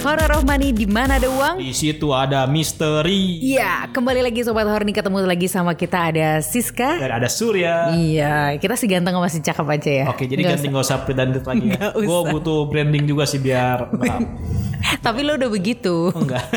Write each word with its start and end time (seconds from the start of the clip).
Horor 0.00 0.28
Rohmani 0.30 0.70
di 0.70 0.86
mana 0.86 1.18
ada 1.18 1.26
uang? 1.26 1.58
Di 1.58 1.74
situ 1.74 2.14
ada 2.14 2.46
misteri 2.46 3.42
Iya, 3.42 3.90
kembali 3.90 4.22
lagi 4.22 4.46
Sobat 4.46 4.70
Horor 4.70 4.86
nih 4.86 4.94
ketemu 4.94 5.26
lagi 5.26 5.50
sama 5.50 5.74
kita 5.74 6.14
ada 6.14 6.38
Siska. 6.38 7.02
dan 7.02 7.10
ada 7.18 7.26
Surya. 7.26 7.90
Iya, 7.90 8.54
kita 8.62 8.78
si 8.78 8.86
ganteng 8.86 9.18
sama 9.18 9.26
si 9.26 9.42
cakep 9.42 9.66
aja 9.66 9.90
ya. 9.90 10.06
Oke, 10.14 10.30
jadi 10.30 10.46
Nggak 10.46 10.54
ganti 10.62 10.66
nggak 10.70 10.84
usah 10.86 10.98
pedantit 11.02 11.42
lagi 11.42 11.66
ya. 11.74 11.90
Gue 12.08 12.20
butuh 12.30 12.70
branding 12.70 13.04
juga 13.04 13.26
sih 13.26 13.42
biar. 13.42 13.90
Tapi 14.98 15.22
lo 15.22 15.38
udah 15.38 15.50
begitu. 15.50 16.10
enggak. 16.10 16.44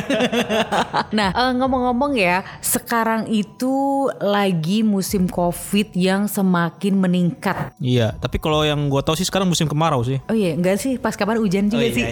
Nah, 1.14 1.30
eh, 1.30 1.54
ngomong-ngomong 1.54 2.18
ya, 2.18 2.42
sekarang 2.58 3.30
itu 3.30 4.08
lagi 4.18 4.82
musim 4.82 5.30
Covid 5.30 5.94
yang 5.94 6.26
semakin 6.26 6.98
meningkat. 6.98 7.78
iya, 7.78 8.18
tapi 8.18 8.42
kalau 8.42 8.66
yang 8.66 8.90
gue 8.90 9.02
tahu 9.06 9.14
sih 9.14 9.28
sekarang 9.28 9.46
musim 9.46 9.70
kemarau 9.70 10.02
sih. 10.02 10.18
Oh 10.26 10.34
iya, 10.34 10.58
enggak 10.58 10.82
sih, 10.82 10.98
pas 10.98 11.14
kapan 11.14 11.38
hujan 11.38 11.70
juga 11.70 11.86
Oh 11.86 11.86
iya, 11.86 11.94
sih. 11.94 12.10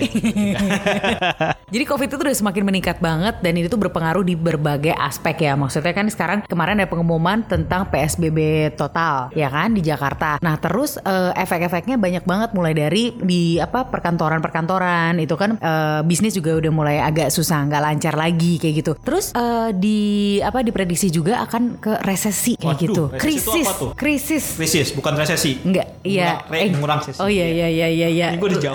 Jadi 1.74 1.84
Covid 1.88 2.08
itu 2.12 2.18
udah 2.20 2.36
semakin 2.36 2.64
meningkat 2.68 2.98
banget 3.00 3.40
dan 3.42 3.54
itu 3.58 3.72
tuh 3.72 3.80
berpengaruh 3.80 4.22
di 4.22 4.36
berbagai 4.38 4.94
aspek 4.94 5.50
ya. 5.50 5.54
Maksudnya 5.58 5.94
kan 5.96 6.06
sekarang 6.12 6.40
kemarin 6.46 6.78
ada 6.84 6.90
pengumuman 6.90 7.42
tentang 7.48 7.88
PSBB 7.90 8.72
total, 8.76 9.32
ya 9.34 9.48
kan 9.50 9.72
di 9.74 9.82
Jakarta. 9.82 10.38
Nah, 10.44 10.60
terus 10.60 11.00
eh, 11.02 11.32
efek-efeknya 11.36 11.96
banyak 11.98 12.24
banget 12.28 12.50
mulai 12.54 12.76
dari 12.76 13.16
di 13.18 13.58
apa 13.58 13.88
perkantoran-perkantoran 13.88 15.18
itu 15.18 15.34
kan 15.40 15.58
eh, 15.58 16.02
bisnis 16.12 16.36
juga 16.36 16.52
udah 16.60 16.72
mulai 16.76 16.98
agak 17.00 17.32
susah, 17.32 17.64
nggak 17.64 17.82
lancar 17.82 18.14
lagi 18.20 18.60
kayak 18.60 18.76
gitu. 18.84 18.92
Terus 19.00 19.32
eh, 19.32 19.70
di 19.72 20.00
apa 20.44 20.60
diprediksi 20.60 21.08
juga 21.08 21.40
akan 21.48 21.80
ke 21.80 22.04
resesi 22.04 22.60
kayak 22.60 22.76
Waduh, 22.76 22.84
gitu. 22.84 23.04
resesi 23.08 23.32
itu 23.32 23.48
Krisis, 23.48 23.64
apa 23.64 23.74
tuh? 23.80 23.90
krisis. 23.96 24.44
Krisis, 24.60 24.88
bukan 24.92 25.14
resesi. 25.16 25.52
Enggak, 25.64 25.88
iya. 26.04 26.44
Ngurang 26.76 27.00
sih. 27.08 27.16
Oh 27.24 27.32
iya 27.32 27.48
iya 27.48 27.68
iya 27.72 27.88
iya 27.88 28.08
iya. 28.12 28.28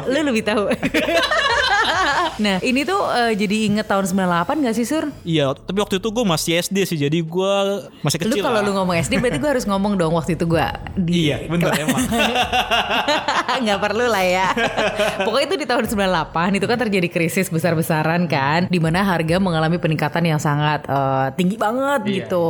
Lu 0.09 0.21
lebih 0.25 0.41
tahu. 0.41 0.73
nah, 2.45 2.57
ini 2.61 2.83
tuh 2.83 3.01
eh, 3.09 3.33
jadi 3.35 3.57
inget 3.67 3.87
tahun 3.87 4.05
98 4.05 4.19
gak 4.63 4.75
sih, 4.75 4.85
Sur? 4.85 5.05
Iya, 5.23 5.55
tapi 5.55 5.79
waktu 5.79 5.97
itu 5.97 6.09
gue 6.09 6.25
masih 6.25 6.53
SD 6.59 6.79
sih, 6.85 6.99
jadi 6.99 7.19
gue 7.19 7.53
masih 8.01 8.19
Lu 8.21 8.25
kecil 8.29 8.43
kalau 8.43 8.61
lah. 8.61 8.65
lu 8.65 8.73
ngomong 8.73 8.97
SD 8.97 9.17
berarti 9.17 9.39
gue 9.39 9.51
harus 9.51 9.65
ngomong 9.65 9.93
dong 9.95 10.13
waktu 10.13 10.35
itu 10.35 10.45
gue 10.45 10.67
di 10.97 11.13
Iya, 11.27 11.47
bener 11.47 11.71
emang. 11.75 12.01
nggak 13.57 13.81
perlu 13.81 14.05
lah 14.05 14.21
ya. 14.21 14.49
Pokoknya 15.19 15.47
itu 15.47 15.57
di 15.57 15.67
tahun 15.67 15.85
98 15.87 16.59
itu 16.59 16.67
kan 16.67 16.79
terjadi 16.79 17.09
krisis 17.09 17.47
besar-besaran 17.49 18.27
kan, 18.27 18.69
di 18.69 18.77
mana 18.77 19.01
harga 19.01 19.37
mengalami 19.39 19.77
peningkatan 19.77 20.23
yang 20.23 20.39
sangat 20.39 20.85
eh, 20.85 21.27
tinggi 21.35 21.57
banget 21.57 22.01
Iya. 22.05 22.13
gitu. 22.23 22.47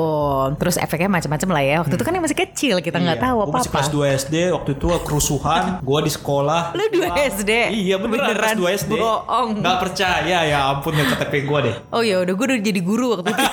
Terus 0.56 0.76
efeknya 0.76 1.08
macam-macam 1.08 1.48
lah 1.50 1.62
ya. 1.62 1.76
Waktu 1.80 1.94
itu 1.94 2.04
kan 2.04 2.12
yang 2.12 2.24
masih 2.24 2.38
kecil, 2.38 2.76
kita 2.80 2.98
nggak 2.98 3.18
tahu 3.18 3.36
Gue 3.38 3.46
Iya. 3.46 3.54
masih 3.54 3.70
kelas 3.70 3.86
apa-apa. 3.86 4.06
2 4.10 4.18
SD, 4.18 4.34
waktu 4.50 4.70
itu 4.72 4.86
kerusuhan, 5.02 5.62
gue 5.80 5.98
di 6.02 6.12
sekolah. 6.12 6.62
Lu 6.72 6.84
2 6.84 7.06
Pulang. 7.06 7.16
SD? 7.30 7.50
Iya 7.70 7.96
beneran, 7.96 8.34
Beneran 8.34 8.54
kelas 8.56 8.58
2 8.58 8.78
SD. 8.82 8.92
Bohong. 9.26 9.50
Gak 9.62 9.78
percaya, 9.82 10.38
ya 10.46 10.58
ampun 10.70 10.94
ya 10.94 11.04
KTP 11.10 11.34
gue 11.46 11.58
deh. 11.70 11.74
Oh 11.90 12.02
ya 12.02 12.22
udah 12.22 12.34
gue 12.34 12.46
udah 12.46 12.58
jadi 12.62 12.80
guru 12.80 13.06
waktu 13.18 13.34
itu. 13.34 13.44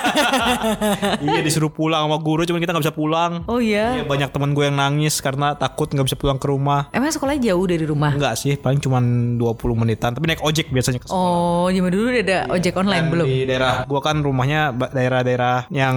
iya 1.26 1.40
disuruh 1.42 1.72
pulang 1.72 2.06
sama 2.06 2.18
guru, 2.22 2.46
cuman 2.46 2.60
kita 2.62 2.70
gak 2.74 2.84
bisa 2.86 2.94
pulang. 2.94 3.42
oh 3.50 3.58
iya. 3.58 4.00
Iya 4.00 4.04
banyak 4.06 4.30
teman 4.30 4.54
gue 4.54 4.64
yang 4.70 4.78
nangis 4.78 5.18
karena 5.18 5.58
takut 5.58 5.90
nggak 5.90 6.06
bisa 6.06 6.16
pulang 6.18 6.38
ke 6.38 6.46
rumah. 6.48 6.88
Emang 6.94 7.10
sekolahnya 7.10 7.52
jauh 7.52 7.64
dari 7.66 7.84
rumah? 7.84 8.14
Enggak 8.14 8.38
sih, 8.38 8.54
paling 8.56 8.78
cuma 8.78 9.02
20 9.02 9.40
menitan. 9.74 10.14
Tapi 10.14 10.24
naik 10.24 10.42
ojek 10.44 10.70
biasanya 10.70 11.02
ke 11.02 11.06
sekolah. 11.10 11.20
Oh, 11.20 11.66
zaman 11.68 11.90
dulu 11.90 12.04
udah 12.10 12.22
ada 12.24 12.38
ojek 12.54 12.74
online 12.78 13.04
Dan 13.06 13.12
belum? 13.12 13.26
Di 13.26 13.38
daerah 13.48 13.74
gua 13.88 14.00
kan 14.00 14.16
rumahnya 14.22 14.60
daerah-daerah 14.92 15.68
yang 15.72 15.96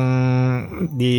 di 0.92 1.18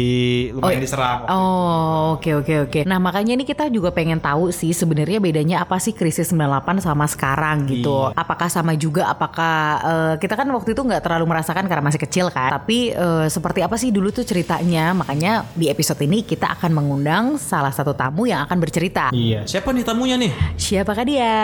lumayan 0.53 0.83
diserang. 0.83 1.29
Oh, 1.29 2.19
oke 2.19 2.45
oke 2.45 2.55
oke. 2.69 2.81
Nah, 2.89 2.99
makanya 2.99 3.37
ini 3.39 3.45
kita 3.45 3.69
juga 3.71 3.93
pengen 3.95 4.19
tahu 4.19 4.51
sih 4.51 4.73
sebenarnya 4.73 5.21
bedanya 5.23 5.57
apa 5.63 5.79
sih 5.79 5.93
krisis 5.95 6.31
98 6.33 6.83
sama 6.83 7.07
sekarang 7.07 7.69
gitu. 7.69 8.11
Apakah 8.13 8.48
sama 8.51 8.75
juga 8.75 9.09
apakah 9.13 9.57
eh, 9.81 10.15
kita 10.21 10.35
kan 10.35 10.49
waktu 10.51 10.73
itu 10.73 10.83
nggak 10.85 11.05
terlalu 11.05 11.25
merasakan 11.29 11.65
karena 11.69 11.85
masih 11.85 12.01
kecil 12.01 12.27
kan. 12.33 12.53
Tapi 12.53 12.93
eh, 12.93 13.27
seperti 13.29 13.61
apa 13.65 13.77
sih 13.77 13.93
dulu 13.93 14.09
tuh 14.09 14.25
ceritanya? 14.25 14.97
Makanya 14.97 15.45
di 15.53 15.69
episode 15.69 16.01
ini 16.05 16.25
kita 16.25 16.57
akan 16.59 16.73
mengundang 16.73 17.37
salah 17.37 17.71
satu 17.75 17.93
tamu 17.93 18.25
yang 18.31 18.45
akan 18.47 18.59
bercerita. 18.59 19.11
Iya. 19.13 19.45
Siapa 19.45 19.75
nih 19.75 19.85
tamunya 19.85 20.17
nih? 20.17 20.33
Siapakah 20.57 21.05
dia? 21.05 21.35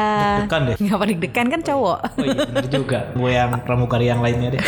Deg-degan 0.41 0.63
deh. 0.65 0.77
Ngapa 0.81 1.05
deg-degan 1.11 1.47
kan 1.51 1.61
cowok? 1.61 1.99
Oh 2.15 2.25
iya 2.25 2.41
bener 2.47 2.67
juga. 2.71 3.01
gue 3.15 3.31
yang 3.31 3.51
pramugari 3.67 4.07
yang 4.07 4.23
lainnya 4.23 4.55
deh. 4.55 4.63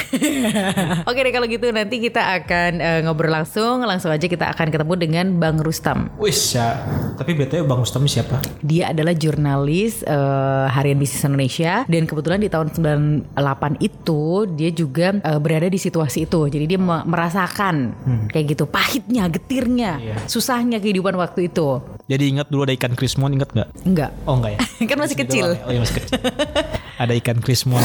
Oke 1.11 1.23
deh 1.23 1.33
kalau 1.33 1.47
gitu 1.47 1.71
nanti 1.71 2.03
kita 2.03 2.43
akan 2.43 2.73
eh, 2.83 3.01
ngobrol 3.07 3.31
langsung. 3.31 3.87
Langsung 3.87 4.11
aja 4.11 4.27
kita 4.27 4.51
akan 4.51 4.69
ketemu 4.75 4.95
dengan 4.99 5.27
Bang 5.39 5.63
Rustam. 5.63 6.11
Wis 6.19 6.59
ya. 6.59 6.83
Tapi 7.15 7.39
BTW 7.39 7.63
Bang 7.65 7.81
Rustam 7.81 8.05
siapa? 8.11 8.43
Dia 8.61 8.91
adalah 8.91 9.15
jurnalis 9.15 10.03
eh, 10.03 10.67
Harian 10.67 10.99
Bisnis 10.99 11.23
Indonesia 11.23 11.87
dan 11.87 12.03
kebetulan 12.05 12.26
di 12.35 12.51
tahun 12.51 12.75
98 12.75 13.31
itu 13.79 14.23
dia 14.51 14.71
juga 14.71 15.15
eh, 15.15 15.39
berada 15.39 15.71
di 15.71 15.79
situasi 15.79 16.27
itu. 16.27 16.51
Jadi 16.51 16.65
dia 16.67 16.77
me- 16.77 17.07
merasakan 17.07 17.95
kayak 18.27 18.45
gitu 18.51 18.67
pahitnya, 18.67 19.31
getirnya, 19.31 19.93
Iya. 19.97 20.17
susahnya 20.27 20.83
kehidupan 20.83 21.15
waktu 21.15 21.47
itu. 21.47 21.79
Jadi 22.07 22.25
ingat 22.27 22.51
dulu 22.51 22.67
ada 22.67 22.75
ikan 22.75 22.99
krismon 22.99 23.31
ingat 23.33 23.55
nggak? 23.55 23.69
Enggak. 23.87 24.11
Oh 24.27 24.35
enggak 24.35 24.59
ya? 24.59 24.61
kan 24.91 24.99
masih 24.99 25.17
kecil. 25.17 25.47
doang 25.47 25.63
ya? 25.63 25.67
Oh 25.67 25.71
iya 25.71 25.81
masih 25.81 25.97
kecil. 26.03 26.19
ada 27.03 27.13
ikan 27.15 27.39
krismon. 27.39 27.85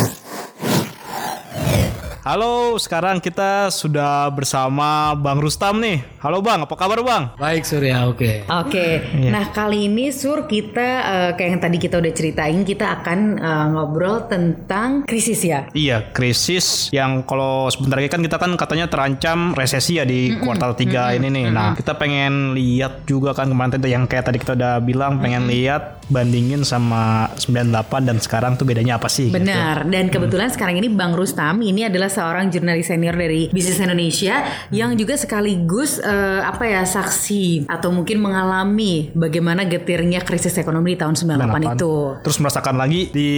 Halo, 2.22 2.78
sekarang 2.78 3.18
kita 3.18 3.74
sudah 3.74 4.30
bersama 4.30 5.18
Bang 5.18 5.42
Rustam 5.42 5.82
nih. 5.82 6.06
Halo 6.22 6.38
Bang, 6.38 6.62
apa 6.62 6.78
kabar 6.78 7.02
Bang? 7.02 7.34
Baik 7.34 7.66
Surya, 7.66 8.06
oke. 8.06 8.46
Oke, 8.46 9.10
Iya. 9.18 9.34
nah 9.34 9.50
kali 9.50 9.90
ini 9.90 10.14
Sur 10.14 10.46
kita 10.46 10.86
eh, 11.02 11.30
kayak 11.34 11.50
yang 11.50 11.62
tadi 11.66 11.78
kita 11.82 11.98
udah 11.98 12.14
ceritain 12.14 12.62
kita 12.62 13.02
akan 13.02 13.42
eh, 13.42 13.66
ngobrol 13.74 14.30
tentang 14.30 15.02
krisis 15.02 15.42
ya. 15.42 15.66
Iya, 15.74 16.14
krisis 16.14 16.94
yang 16.94 17.26
kalau 17.26 17.74
sebentar 17.74 17.98
lagi 17.98 18.14
kan 18.14 18.22
kita 18.22 18.38
kan 18.38 18.54
katanya 18.54 18.86
terancam 18.86 19.58
resesi 19.58 19.98
ya 19.98 20.06
di 20.06 20.38
kuartal 20.38 20.78
3 20.78 21.18
ini 21.18 21.26
nih. 21.26 21.50
Nah, 21.50 21.74
kita 21.74 21.98
pengen 21.98 22.54
lihat 22.54 23.02
juga 23.10 23.34
kan 23.34 23.50
kemarin 23.50 23.82
tadi 23.82 23.90
yang 23.90 24.06
kayak 24.06 24.30
tadi 24.30 24.38
kita 24.38 24.54
udah 24.54 24.78
bilang 24.78 25.18
pengen 25.18 25.50
lihat 25.50 26.06
bandingin 26.06 26.62
sama 26.62 27.34
98 27.42 27.82
dan 28.06 28.22
sekarang 28.22 28.62
tuh 28.62 28.70
bedanya 28.70 29.02
apa 29.02 29.10
sih? 29.10 29.34
gitu. 29.34 29.42
Benar. 29.42 29.90
Dan 29.90 30.14
kebetulan 30.14 30.54
sekarang 30.54 30.78
ini 30.78 30.86
Bang 30.86 31.18
Rustam 31.18 31.66
ini 31.66 31.90
adalah 31.90 32.11
seorang 32.12 32.52
jurnalis 32.52 32.92
senior 32.92 33.16
dari 33.16 33.48
Bisnis 33.56 33.80
Indonesia 33.80 34.44
yang 34.76 35.00
juga 35.00 35.16
sekaligus 35.16 36.04
eh, 36.04 36.42
apa 36.44 36.68
ya 36.68 36.84
saksi 36.84 37.72
atau 37.72 37.96
mungkin 37.96 38.20
mengalami 38.20 39.10
bagaimana 39.16 39.64
getirnya 39.64 40.20
krisis 40.28 40.60
ekonomi 40.60 40.94
di 40.94 40.98
tahun 41.00 41.16
98 41.16 41.72
itu. 41.80 41.94
Terus 42.28 42.38
merasakan 42.44 42.76
lagi 42.76 43.08
di 43.16 43.32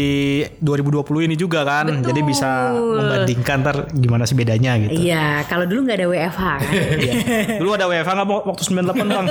2020 0.57 1.27
ini 1.29 1.35
juga 1.37 1.61
kan. 1.61 2.01
Jadi 2.01 2.19
bisa 2.25 2.73
membandingkan 2.73 3.57
ntar 3.63 3.77
gimana 3.93 4.25
sih 4.25 4.33
bedanya 4.33 4.75
gitu. 4.81 4.97
Iya, 4.97 5.45
kalau 5.45 5.69
dulu 5.69 5.85
nggak 5.85 5.97
ada 6.01 6.07
WFH 6.09 6.43
kan. 6.43 6.71
Iya. 7.03 7.59
Dulu 7.59 7.69
ada 7.75 7.85
WFH 7.89 8.11
nggak 8.15 8.27
waktu 8.47 8.63
98 8.63 9.11
Bang? 9.11 9.27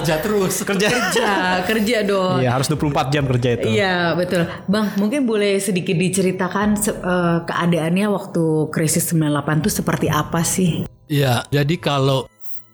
Kerja 0.00 0.14
terus. 0.18 0.54
Kerja. 0.66 0.86
kerja, 0.90 1.30
kerja 1.64 1.96
dong. 2.02 2.38
Iya, 2.42 2.50
harus 2.58 2.66
24 2.68 3.14
jam 3.14 3.24
kerja 3.26 3.48
itu. 3.56 3.68
Iya 3.70 4.18
betul, 4.18 4.42
Bang. 4.66 4.92
Mungkin 4.98 5.24
boleh 5.24 5.62
sedikit 5.62 5.94
diceritakan 5.94 6.68
eh, 6.80 7.38
keadaannya 7.46 8.06
waktu 8.14 8.70
krisis 8.70 9.10
98 9.10 9.66
itu 9.66 9.70
seperti 9.70 10.06
apa 10.06 10.46
sih? 10.46 10.86
Iya, 11.10 11.42
jadi 11.50 11.74
kalau 11.82 12.29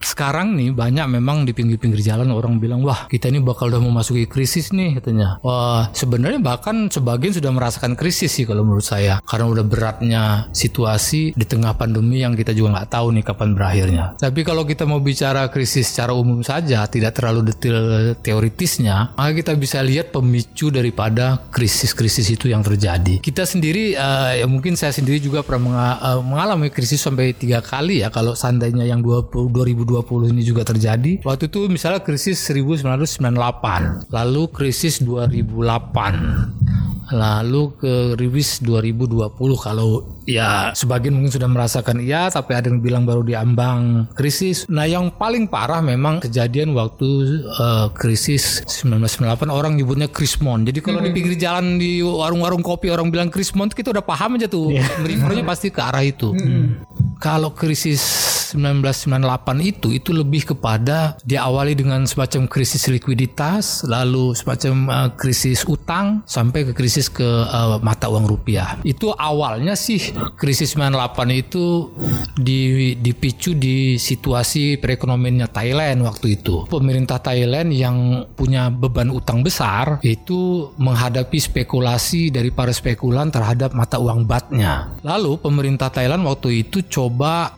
sekarang 0.06 0.55
nih 0.55 0.71
banyak 0.71 1.06
memang 1.19 1.43
di 1.43 1.50
pinggir-pinggir 1.50 1.99
jalan 1.99 2.31
orang 2.31 2.62
bilang 2.62 2.87
wah 2.87 3.11
kita 3.11 3.27
ini 3.27 3.43
bakal 3.43 3.75
udah 3.75 3.83
memasuki 3.83 4.31
krisis 4.31 4.71
nih 4.71 5.03
katanya. 5.03 5.43
Wah 5.43 5.91
sebenarnya 5.91 6.39
bahkan 6.39 6.87
sebagian 6.87 7.34
sudah 7.34 7.50
merasakan 7.50 7.99
krisis 7.99 8.31
sih 8.31 8.47
kalau 8.47 8.62
menurut 8.62 8.87
saya 8.87 9.19
karena 9.27 9.50
udah 9.50 9.65
beratnya 9.66 10.22
situasi 10.55 11.34
di 11.34 11.43
tengah 11.43 11.75
pandemi 11.75 12.22
yang 12.22 12.39
kita 12.39 12.55
juga 12.55 12.78
nggak 12.78 12.91
tahu 12.95 13.06
nih 13.19 13.25
kapan 13.27 13.49
berakhirnya. 13.59 14.05
Tapi 14.15 14.47
kalau 14.47 14.62
kita 14.62 14.87
mau 14.87 15.03
bicara 15.03 15.50
krisis 15.50 15.91
secara 15.91 16.15
umum 16.15 16.47
saja 16.47 16.87
tidak 16.87 17.19
terlalu 17.19 17.50
detail 17.50 18.15
teoritisnya 18.22 19.16
maka 19.19 19.33
kita 19.34 19.53
bisa 19.59 19.83
lihat 19.83 20.15
pemicu 20.15 20.71
daripada 20.71 21.51
krisis-krisis 21.51 22.31
itu 22.31 22.47
yang 22.53 22.63
terjadi. 22.63 23.19
Kita 23.19 23.42
sendiri 23.42 23.98
eh, 23.98 24.33
ya 24.39 24.47
mungkin 24.47 24.78
saya 24.78 24.95
sendiri 24.95 25.19
juga 25.19 25.42
pernah 25.42 25.98
eh, 25.98 26.21
mengalami 26.22 26.71
krisis 26.71 27.03
sampai 27.03 27.34
tiga 27.34 27.59
kali 27.59 28.07
ya 28.07 28.13
kalau 28.13 28.39
seandainya 28.39 28.86
yang 28.86 29.03
20, 29.03 29.51
2020 29.51 29.96
ini 30.27 30.43
juga 30.43 30.66
terjadi. 30.66 31.22
Waktu 31.22 31.48
itu 31.48 31.71
misalnya 31.71 32.03
krisis 32.03 32.41
1998, 32.48 34.10
lalu 34.10 34.43
krisis 34.51 35.01
2008. 35.01 36.97
Lalu 37.07 37.71
ke 37.78 37.95
rilis 38.19 38.59
2020 38.66 39.31
kalau 39.63 40.19
ya 40.27 40.75
sebagian 40.75 41.15
mungkin 41.15 41.31
sudah 41.31 41.47
merasakan 41.47 42.03
iya 42.03 42.27
tapi 42.27 42.59
ada 42.59 42.66
yang 42.66 42.83
bilang 42.83 43.07
baru 43.07 43.22
diambang 43.22 44.10
krisis. 44.19 44.66
Nah 44.66 44.91
yang 44.91 45.15
paling 45.15 45.47
parah 45.47 45.78
memang 45.78 46.19
kejadian 46.19 46.75
waktu 46.75 47.07
eh, 47.47 47.87
krisis 47.95 48.66
1998 48.83 49.22
orang 49.47 49.78
nyebutnya 49.78 50.10
krismon. 50.10 50.66
Jadi 50.66 50.83
kalau 50.83 50.98
di 50.98 51.15
pinggir 51.15 51.39
jalan 51.39 51.78
di 51.78 52.03
warung-warung 52.03 52.66
kopi 52.66 52.91
orang 52.91 53.15
bilang 53.15 53.31
krismon 53.31 53.71
kita 53.71 53.95
udah 53.95 54.03
paham 54.03 54.34
aja 54.34 54.51
tuh. 54.51 54.75
Refernya 55.07 55.47
pasti 55.47 55.71
ke 55.71 55.78
arah 55.78 56.03
itu. 56.03 56.34
Kalau 57.18 57.53
krisis 57.53 58.27
1998 58.54 59.59
itu 59.60 59.89
itu 59.91 60.10
lebih 60.15 60.54
kepada 60.54 61.18
diawali 61.27 61.74
dengan 61.74 62.07
semacam 62.07 62.47
krisis 62.47 62.86
likuiditas, 62.86 63.83
lalu 63.89 64.36
semacam 64.39 64.74
uh, 64.86 65.09
krisis 65.18 65.66
utang 65.66 66.22
sampai 66.28 66.71
ke 66.71 66.72
krisis 66.77 67.10
ke 67.10 67.27
uh, 67.27 67.83
mata 67.83 68.07
uang 68.07 68.28
rupiah. 68.30 68.78
Itu 68.86 69.10
awalnya 69.16 69.74
sih 69.74 70.15
krisis 70.39 70.78
98 70.78 71.27
itu 71.34 71.91
di, 72.39 72.95
dipicu 72.95 73.57
di 73.57 73.98
situasi 73.98 74.78
perekonomiannya 74.78 75.48
Thailand 75.51 76.07
waktu 76.07 76.39
itu. 76.39 76.69
Pemerintah 76.71 77.19
Thailand 77.19 77.74
yang 77.74 78.28
punya 78.39 78.71
beban 78.71 79.10
utang 79.10 79.42
besar 79.42 79.98
itu 80.07 80.71
menghadapi 80.78 81.39
spekulasi 81.41 82.30
dari 82.30 82.53
para 82.53 82.71
spekulan 82.71 83.33
terhadap 83.33 83.74
mata 83.74 83.98
uang 83.98 84.28
batnya. 84.28 84.95
Lalu 85.03 85.41
pemerintah 85.41 85.91
Thailand 85.91 86.22
waktu 86.22 86.66
itu 86.66 86.84
coba 86.86 87.06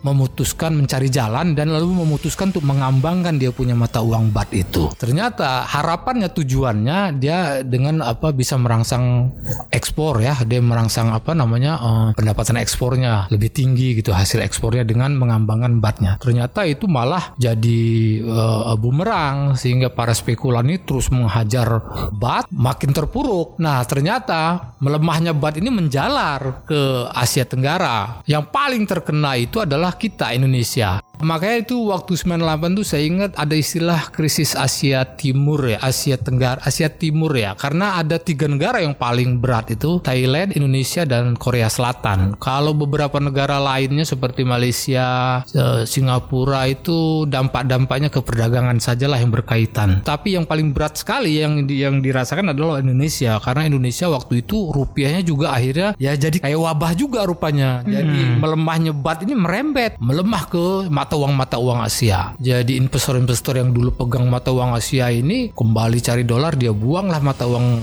memutuskan 0.05 0.77
mencari 0.77 1.09
jalan 1.09 1.57
dan 1.57 1.73
lalu 1.73 2.05
memutuskan 2.05 2.51
untuk 2.51 2.65
mengambangkan 2.67 3.37
dia 3.41 3.55
punya 3.55 3.73
mata 3.73 4.03
uang 4.05 4.31
bat 4.35 4.51
itu. 4.53 4.91
Ternyata 4.99 5.65
harapannya 5.65 6.29
tujuannya 6.33 7.17
dia 7.17 7.63
dengan 7.65 8.05
apa 8.05 8.35
bisa 8.35 8.59
merangsang 8.61 9.33
ekspor 9.73 10.21
ya, 10.21 10.37
dia 10.45 10.61
merangsang 10.61 11.15
apa 11.15 11.33
namanya 11.33 11.73
uh, 11.79 12.09
pendapatan 12.13 12.61
ekspornya 12.61 13.31
lebih 13.33 13.51
tinggi 13.55 13.99
gitu 13.99 14.13
hasil 14.13 14.43
ekspornya 14.45 14.85
dengan 14.85 15.15
mengambangkan 15.17 15.79
batnya. 15.79 16.21
Ternyata 16.21 16.67
itu 16.69 16.91
malah 16.91 17.33
jadi 17.39 17.81
uh, 18.27 18.75
bumerang 18.77 19.55
sehingga 19.55 19.89
para 19.95 20.13
spekulan 20.13 20.67
ini 20.69 20.83
terus 20.83 21.09
menghajar 21.09 21.81
bat 22.13 22.45
makin 22.51 22.91
terpuruk. 22.93 23.57
Nah 23.63 23.81
ternyata 23.87 24.75
melemahnya 24.83 25.33
bat 25.33 25.57
ini 25.57 25.71
menjalar 25.71 26.67
ke 26.67 27.09
Asia 27.15 27.47
Tenggara. 27.47 28.23
Yang 28.29 28.45
paling 28.51 28.85
terkena 28.85 29.38
itu 29.39 29.63
adalah 29.63 29.95
kita 29.95 30.35
Indonesia. 30.35 31.08
Makanya 31.23 31.67
itu 31.67 31.91
waktu 31.91 32.15
98 32.15 32.79
tuh 32.79 32.87
saya 32.87 33.03
ingat 33.05 33.31
ada 33.35 33.55
istilah 33.55 34.11
krisis 34.15 34.55
Asia 34.55 35.03
Timur 35.05 35.67
ya, 35.67 35.79
Asia 35.83 36.15
Tenggara, 36.15 36.63
Asia 36.63 36.87
Timur 36.91 37.35
ya. 37.35 37.59
Karena 37.59 37.99
ada 37.99 38.17
tiga 38.23 38.47
negara 38.47 38.79
yang 38.83 38.95
paling 38.95 39.43
berat 39.43 39.75
itu 39.75 39.99
Thailand, 40.03 40.55
Indonesia 40.55 41.03
dan 41.03 41.35
Korea 41.35 41.67
Selatan. 41.67 42.39
Kalau 42.39 42.75
beberapa 42.75 43.19
negara 43.19 43.59
lainnya 43.59 44.07
seperti 44.07 44.47
Malaysia, 44.47 45.41
eh, 45.51 45.83
Singapura 45.85 46.71
itu 46.71 47.27
dampak-dampaknya 47.27 48.09
ke 48.09 48.23
perdagangan 48.23 48.79
sajalah 48.79 49.19
yang 49.19 49.35
berkaitan. 49.35 50.03
Tapi 50.07 50.39
yang 50.39 50.47
paling 50.47 50.71
berat 50.71 50.99
sekali 50.99 51.43
yang 51.43 51.67
yang 51.69 51.99
dirasakan 51.99 52.55
adalah 52.55 52.79
Indonesia 52.79 53.37
karena 53.43 53.67
Indonesia 53.67 54.07
waktu 54.11 54.47
itu 54.47 54.71
rupiahnya 54.71 55.23
juga 55.27 55.55
akhirnya 55.55 55.95
ya 55.99 56.15
jadi 56.15 56.37
kayak 56.39 56.59
wabah 56.59 56.93
juga 56.95 57.27
rupanya. 57.27 57.83
Jadi 57.85 58.39
melemahnya 58.39 58.93
bat 58.95 59.23
ini 59.25 59.35
merembet, 59.35 59.97
melemah 59.99 60.45
ke 60.49 60.89
mata 61.09 61.17
uang 61.17 61.33
mata 61.33 61.57
uang 61.57 61.81
Asia. 61.81 62.37
Jadi 62.37 62.77
investor-investor 62.77 63.57
yang 63.57 63.73
dulu 63.73 63.97
pegang 63.97 64.29
mata 64.29 64.53
uang 64.53 64.77
Asia 64.77 65.09
ini 65.09 65.49
kembali 65.57 66.05
cari 66.05 66.29
dolar 66.29 66.53
dia 66.53 66.69
buanglah 66.69 67.25
mata 67.25 67.49
uang 67.49 67.81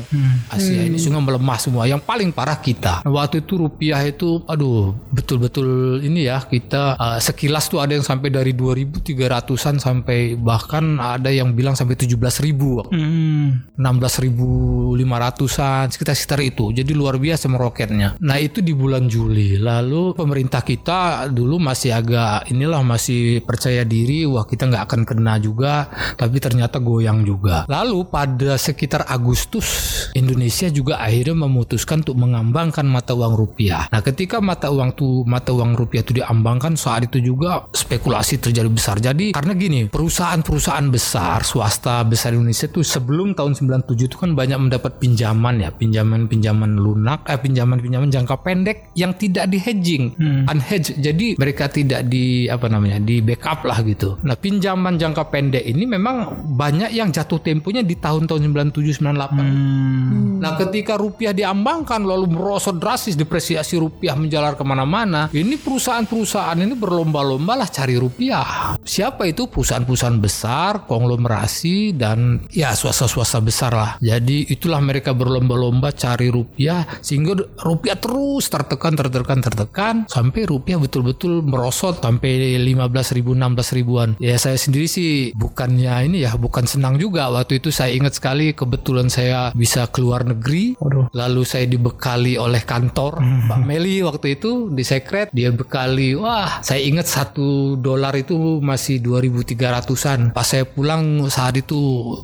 Asia 0.53 0.85
ini 0.85 1.01
sehingga 1.01 1.17
melemah 1.17 1.57
semua. 1.57 1.89
Yang 1.89 2.05
paling 2.05 2.29
parah 2.29 2.61
kita. 2.61 3.01
Nah, 3.01 3.09
waktu 3.09 3.41
itu 3.41 3.57
rupiah 3.57 3.97
itu 4.05 4.45
aduh 4.45 4.93
betul-betul 5.09 5.97
ini 6.05 6.29
ya 6.29 6.45
kita 6.45 7.01
uh, 7.01 7.17
sekilas 7.17 7.65
tuh 7.65 7.81
ada 7.81 7.97
yang 7.97 8.05
sampai 8.05 8.29
dari 8.29 8.53
2300-an 8.53 9.81
sampai 9.81 10.37
bahkan 10.37 11.01
ada 11.01 11.33
yang 11.33 11.57
bilang 11.57 11.73
sampai 11.73 11.97
17.000 11.97 12.85
Hmm. 12.85 13.65
16.500an 13.79 15.87
sekitar-sekitar 15.95 16.43
itu 16.43 16.75
jadi 16.75 16.91
luar 16.91 17.15
biasa 17.17 17.47
meroketnya 17.47 18.19
nah 18.19 18.35
itu 18.35 18.59
di 18.59 18.75
bulan 18.75 19.07
Juli 19.07 19.55
lalu 19.57 20.11
pemerintah 20.13 20.61
kita 20.61 21.31
dulu 21.31 21.57
masih 21.57 21.95
agak 21.95 22.51
inilah 22.51 22.83
masih 22.83 23.14
percaya 23.43 23.83
diri 23.83 24.23
wah 24.27 24.45
kita 24.47 24.67
nggak 24.69 24.83
akan 24.89 25.01
kena 25.03 25.37
juga 25.39 25.89
tapi 26.15 26.37
ternyata 26.39 26.79
goyang 26.79 27.25
juga. 27.25 27.65
Lalu 27.67 28.07
pada 28.07 28.55
sekitar 28.55 29.07
Agustus 29.09 29.67
Indonesia 30.15 30.67
juga 30.71 31.01
akhirnya 31.01 31.47
memutuskan 31.47 32.01
untuk 32.05 32.17
mengambangkan 32.19 32.87
mata 32.87 33.11
uang 33.11 33.35
rupiah. 33.35 33.91
Nah 33.91 33.99
ketika 33.99 34.39
mata 34.39 34.71
uang 34.71 34.95
tuh 34.95 35.27
mata 35.27 35.51
uang 35.51 35.75
rupiah 35.75 36.01
itu 36.05 36.15
diambangkan 36.15 36.79
saat 36.79 37.07
itu 37.11 37.19
juga 37.19 37.67
spekulasi 37.75 38.39
terjadi 38.39 38.69
besar. 38.71 38.97
Jadi 39.03 39.35
karena 39.35 39.53
gini 39.55 39.87
perusahaan-perusahaan 39.91 40.87
besar 40.87 41.43
swasta 41.43 42.01
besar 42.07 42.31
Indonesia 42.35 42.71
tuh 42.71 42.85
sebelum 42.85 43.35
tahun 43.35 43.57
97 43.57 44.07
itu 44.07 44.15
kan 44.15 44.31
banyak 44.33 44.69
mendapat 44.69 44.97
pinjaman 45.01 45.59
ya 45.59 45.69
pinjaman-pinjaman 45.75 46.79
lunak 46.79 47.27
eh 47.27 47.39
pinjaman-pinjaman 47.39 48.09
jangka 48.11 48.35
pendek 48.41 48.95
yang 48.95 49.15
tidak 49.17 49.51
di 49.51 49.57
hedging 49.59 50.15
unhedged. 50.47 50.97
Jadi 50.99 51.35
mereka 51.35 51.67
tidak 51.67 52.07
di 52.07 52.47
apa 52.47 52.71
namanya 52.71 53.01
di 53.05 53.21
backup 53.21 53.61
lah 53.63 53.85
gitu 53.85 54.17
nah 54.25 54.33
pinjaman 54.33 54.97
jangka 54.97 55.29
pendek 55.29 55.63
ini 55.63 55.85
memang 55.85 56.49
banyak 56.57 56.89
yang 56.89 57.13
jatuh 57.13 57.39
temponya 57.39 57.85
di 57.85 57.95
tahun-tahun 57.95 58.41
97 58.73 59.05
98 59.05 60.25
Nah, 60.35 60.59
ketika 60.59 60.99
rupiah 60.99 61.31
diambangkan 61.31 62.03
lalu 62.03 62.37
merosot 62.37 62.77
drastis 62.77 63.15
depresiasi 63.15 63.79
rupiah 63.79 64.13
menjalar 64.13 64.59
ke 64.59 64.63
mana-mana, 64.67 65.31
ini 65.31 65.55
perusahaan-perusahaan 65.55 66.59
ini 66.59 66.75
berlomba-lomba 66.75 67.55
lah 67.55 67.69
cari 67.71 67.95
rupiah. 67.95 68.75
Siapa 68.83 69.25
itu 69.25 69.47
perusahaan-perusahaan 69.47 70.19
besar, 70.19 70.85
konglomerasi 70.85 71.95
dan 71.95 72.43
ya 72.51 72.75
swasta-swasta 72.75 73.39
besar 73.41 73.71
lah. 73.73 73.91
Jadi 74.03 74.51
itulah 74.51 74.83
mereka 74.83 75.15
berlomba-lomba 75.15 75.95
cari 75.95 76.27
rupiah 76.29 76.83
sehingga 76.99 77.39
rupiah 77.63 77.97
terus 77.97 78.51
tertekan, 78.51 78.93
tertekan, 78.93 79.39
tertekan 79.39 79.95
sampai 80.05 80.45
rupiah 80.45 80.77
betul-betul 80.77 81.41
merosot 81.41 82.03
sampai 82.03 82.59
15 82.59 82.91
ribu, 83.15 83.31
16 83.35 83.75
ribuan. 83.75 84.09
Ya 84.21 84.37
saya 84.39 84.55
sendiri 84.55 84.87
sih 84.87 85.35
bukannya 85.35 86.07
ini 86.07 86.23
ya, 86.23 86.37
bukan 86.39 86.63
senang 86.69 86.95
juga. 86.95 87.27
Waktu 87.31 87.59
itu 87.59 87.73
saya 87.73 87.91
ingat 87.91 88.19
sekali 88.19 88.53
kebetulan 88.55 89.11
saya 89.11 89.51
bisa 89.57 89.89
keluar 89.89 90.23
negeri. 90.23 90.77
Lalu 91.11 91.41
saya 91.43 91.65
dibekali 91.65 92.37
oleh 92.39 92.61
kantor. 92.63 93.19
Mbak 93.19 93.59
Meli 93.65 94.05
waktu 94.05 94.37
itu 94.39 94.69
di 94.71 94.83
sekret 94.85 95.33
dia 95.33 95.49
bekali. 95.51 96.15
Wah 96.15 96.61
saya 96.61 96.79
ingat 96.85 97.09
satu 97.09 97.75
dolar 97.75 98.13
itu 98.15 98.61
masih 98.61 99.01
2300an 99.01 100.31
pas 100.31 100.45
saya 100.45 100.63
pulang 100.63 101.25
saat 101.27 101.57
itu 101.57 101.77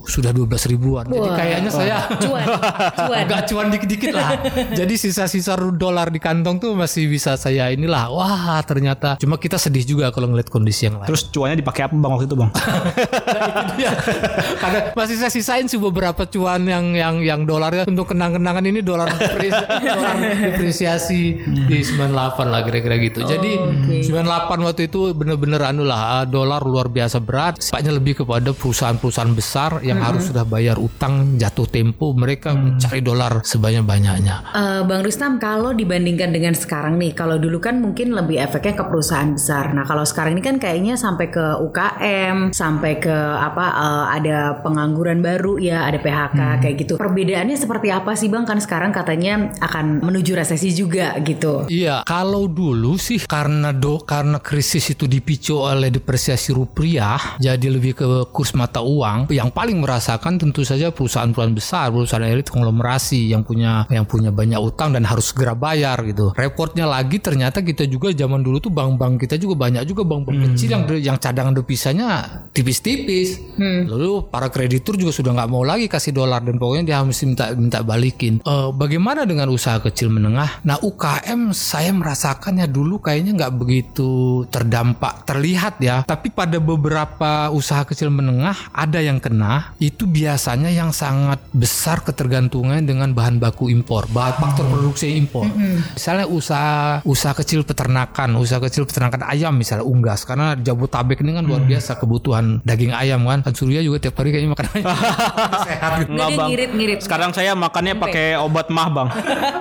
sudah 0.06 0.32
12 0.32 0.72
ribuan. 0.72 1.06
Jadi 1.10 1.30
kayaknya 1.34 1.72
saya 1.72 1.98
Cuan, 2.22 2.46
cuan. 2.98 3.18
agak 3.26 3.42
cuan 3.50 3.66
dikit-dikit 3.74 4.12
lah. 4.14 4.30
Jadi 4.76 4.94
sisa-sisa 5.00 5.58
dolar 5.58 6.12
di 6.14 6.20
kantong 6.22 6.62
tuh 6.62 6.72
masih 6.78 7.08
bisa 7.10 7.34
saya 7.40 7.72
inilah. 7.74 8.12
Wah 8.14 8.62
ternyata. 8.62 9.18
Cuma 9.18 9.40
kita 9.42 9.58
sedih 9.58 9.84
juga 9.84 10.14
kalau 10.14 10.30
ngeliat 10.32 10.48
kondisi 10.48 10.61
yang 10.66 11.02
lain 11.02 11.08
Terus 11.10 11.22
cuannya 11.30 11.58
dipakai 11.58 11.82
apa 11.86 11.94
bang 11.94 12.12
waktu 12.12 12.28
itu 12.30 12.38
bang? 12.38 12.52
Iya. 13.72 13.92
Karena 14.60 14.80
masih 14.94 15.16
saya 15.18 15.32
sisain 15.32 15.66
sih 15.66 15.80
beberapa 15.80 16.28
cuan 16.28 16.68
yang 16.68 16.94
yang 16.94 17.16
yang 17.24 17.42
dolarnya 17.48 17.88
untuk 17.88 18.12
kenang-kenangan 18.12 18.62
ini 18.62 18.84
dolar 18.84 19.10
depres- 19.10 19.66
dolar 19.82 20.16
depresiasi 20.20 21.22
di 21.66 21.78
98 21.82 22.52
lah 22.52 22.62
kira-kira 22.62 22.96
gitu. 23.00 23.24
Jadi 23.24 23.58
98 24.06 24.68
waktu 24.68 24.92
itu 24.92 25.16
bener-bener 25.16 25.62
anu 25.64 25.88
lah 25.88 26.28
dolar 26.28 26.62
luar 26.62 26.92
biasa 26.92 27.18
berat. 27.24 27.64
Sifatnya 27.64 27.96
lebih 27.96 28.22
kepada 28.22 28.52
perusahaan-perusahaan 28.52 29.34
besar 29.34 29.72
yang 29.82 30.04
harus 30.04 30.30
sudah 30.30 30.44
bayar 30.44 30.78
utang 30.78 31.40
jatuh 31.40 31.66
tempo 31.66 32.12
mereka 32.12 32.52
mencari 32.54 33.00
dolar 33.00 33.42
sebanyak-banyaknya. 33.42 34.36
Eh, 34.52 34.82
Bang 34.86 35.02
Rustam, 35.02 35.40
kalau 35.40 35.72
dibandingkan 35.72 36.36
dengan 36.36 36.54
sekarang 36.54 37.00
nih, 37.00 37.16
kalau 37.16 37.40
dulu 37.40 37.58
kan 37.64 37.80
mungkin 37.80 38.12
lebih 38.12 38.38
efeknya 38.38 38.78
ke 38.78 38.84
perusahaan 38.86 39.32
besar. 39.32 39.72
Nah, 39.72 39.88
kalau 39.88 40.04
sekarang 40.04 40.36
ini 40.36 40.44
kan 40.44 40.51
kayaknya 40.58 41.00
sampai 41.00 41.30
ke 41.30 41.46
UKM, 41.62 42.52
sampai 42.52 42.98
ke 42.98 43.14
apa 43.38 43.66
eh, 43.72 44.06
ada 44.20 44.38
pengangguran 44.60 45.22
baru 45.24 45.62
ya, 45.62 45.86
ada 45.88 46.02
PHK 46.02 46.40
kayak 46.64 46.76
gitu. 46.82 46.94
Perbedaannya 46.98 47.56
seperti 47.56 47.88
apa 47.94 48.18
sih 48.18 48.28
Bang? 48.28 48.44
Kan 48.44 48.60
sekarang 48.60 48.92
katanya 48.92 49.54
akan 49.62 50.02
menuju 50.04 50.36
resesi 50.36 50.74
juga 50.74 51.16
gitu. 51.22 51.70
Iya, 51.70 52.04
kalau 52.04 52.50
dulu 52.50 52.98
sih 52.98 53.22
karena 53.24 53.72
do 53.72 54.02
karena 54.04 54.42
krisis 54.42 54.92
itu 54.92 55.06
dipicu 55.06 55.62
oleh 55.62 55.94
depresiasi 55.94 56.52
rupiah, 56.52 57.38
jadi 57.38 57.68
lebih 57.68 57.94
ke 57.96 58.08
kurs 58.34 58.58
mata 58.58 58.82
uang. 58.82 59.30
Yang 59.32 59.50
paling 59.54 59.78
merasakan 59.80 60.42
tentu 60.42 60.66
saja 60.66 60.90
perusahaan-perusahaan 60.90 61.56
besar, 61.56 61.94
perusahaan 61.94 62.26
elit 62.26 62.50
konglomerasi 62.50 63.30
yang 63.32 63.46
punya 63.46 63.86
yang 63.88 64.08
punya 64.08 64.34
banyak 64.34 64.60
utang 64.60 64.96
dan 64.96 65.06
harus 65.06 65.30
segera 65.30 65.54
bayar 65.54 66.02
gitu. 66.08 66.34
Repotnya 66.34 66.88
lagi 66.90 67.22
ternyata 67.22 67.62
kita 67.62 67.86
juga 67.86 68.10
zaman 68.16 68.42
dulu 68.42 68.58
tuh 68.58 68.74
bank-bank 68.74 69.28
kita 69.28 69.36
juga 69.38 69.56
banyak 69.68 69.84
juga 69.86 70.02
bank-bank 70.32 70.56
kecil 70.56 70.70
yang 70.72 70.84
yang 71.00 71.18
cadangan 71.20 71.54
devisanya 71.54 72.08
tipis-tipis. 72.56 73.40
Lalu 73.60 74.28
para 74.32 74.48
kreditur 74.48 74.96
juga 74.96 75.12
sudah 75.12 75.36
nggak 75.36 75.50
mau 75.52 75.64
lagi 75.68 75.92
kasih 75.92 76.16
dolar 76.16 76.42
dan 76.44 76.56
pokoknya 76.56 76.84
dia 76.88 76.96
harus 77.04 77.20
minta 77.28 77.52
minta 77.54 77.80
balikin. 77.84 78.40
Eh, 78.42 78.70
bagaimana 78.72 79.28
dengan 79.28 79.52
usaha 79.52 79.78
kecil 79.84 80.10
menengah? 80.10 80.64
Nah 80.64 80.80
UKM 80.80 81.52
saya 81.52 81.92
merasakannya 81.92 82.68
dulu 82.72 83.04
kayaknya 83.04 83.36
nggak 83.36 83.54
begitu 83.60 84.44
terdampak 84.48 85.28
terlihat 85.28 85.80
ya. 85.84 86.04
Tapi 86.08 86.32
pada 86.32 86.58
beberapa 86.58 87.52
usaha 87.52 87.84
kecil 87.84 88.10
menengah 88.10 88.56
ada 88.72 89.04
yang 89.04 89.20
kena. 89.20 89.76
Itu 89.78 90.08
biasanya 90.08 90.72
yang 90.72 90.96
sangat 90.96 91.44
besar 91.52 92.02
ketergantungan 92.02 92.84
dengan 92.84 93.12
bahan 93.12 93.38
baku 93.38 93.68
impor, 93.70 94.08
bahan 94.10 94.40
faktor 94.40 94.66
produksi 94.70 95.18
impor. 95.18 95.46
Misalnya 95.96 96.26
usaha 96.28 97.04
usaha 97.04 97.34
kecil 97.36 97.64
peternakan, 97.68 98.38
usaha 98.40 98.62
kecil 98.62 98.88
peternakan 98.88 99.28
ayam 99.28 99.54
misalnya 99.56 99.86
unggas 99.86 100.21
karena 100.24 100.58
Jabotabek 100.58 101.22
ini 101.22 101.38
kan 101.38 101.46
luar 101.46 101.64
biasa 101.64 101.98
kebutuhan 101.98 102.60
daging 102.66 102.92
ayam 102.92 103.24
kan. 103.30 103.46
Kan 103.46 103.54
Surya 103.56 103.80
juga 103.80 104.04
tiap 104.04 104.20
hari 104.20 104.36
kayaknya 104.36 104.52
makan 104.52 104.68
ayam. 104.76 104.86
sehat 105.70 105.92
gitu. 106.04 106.12
Nggak, 106.12 106.28
dia 106.28 106.38
ngirit-ngirit. 106.50 107.00
Sekarang 107.06 107.32
saya 107.32 107.56
makannya 107.56 107.96
pakai 107.96 108.36
obat 108.42 108.68
mah 108.68 108.90
bang, 108.92 109.10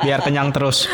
biar 0.02 0.20
kenyang 0.24 0.50
terus. 0.50 0.90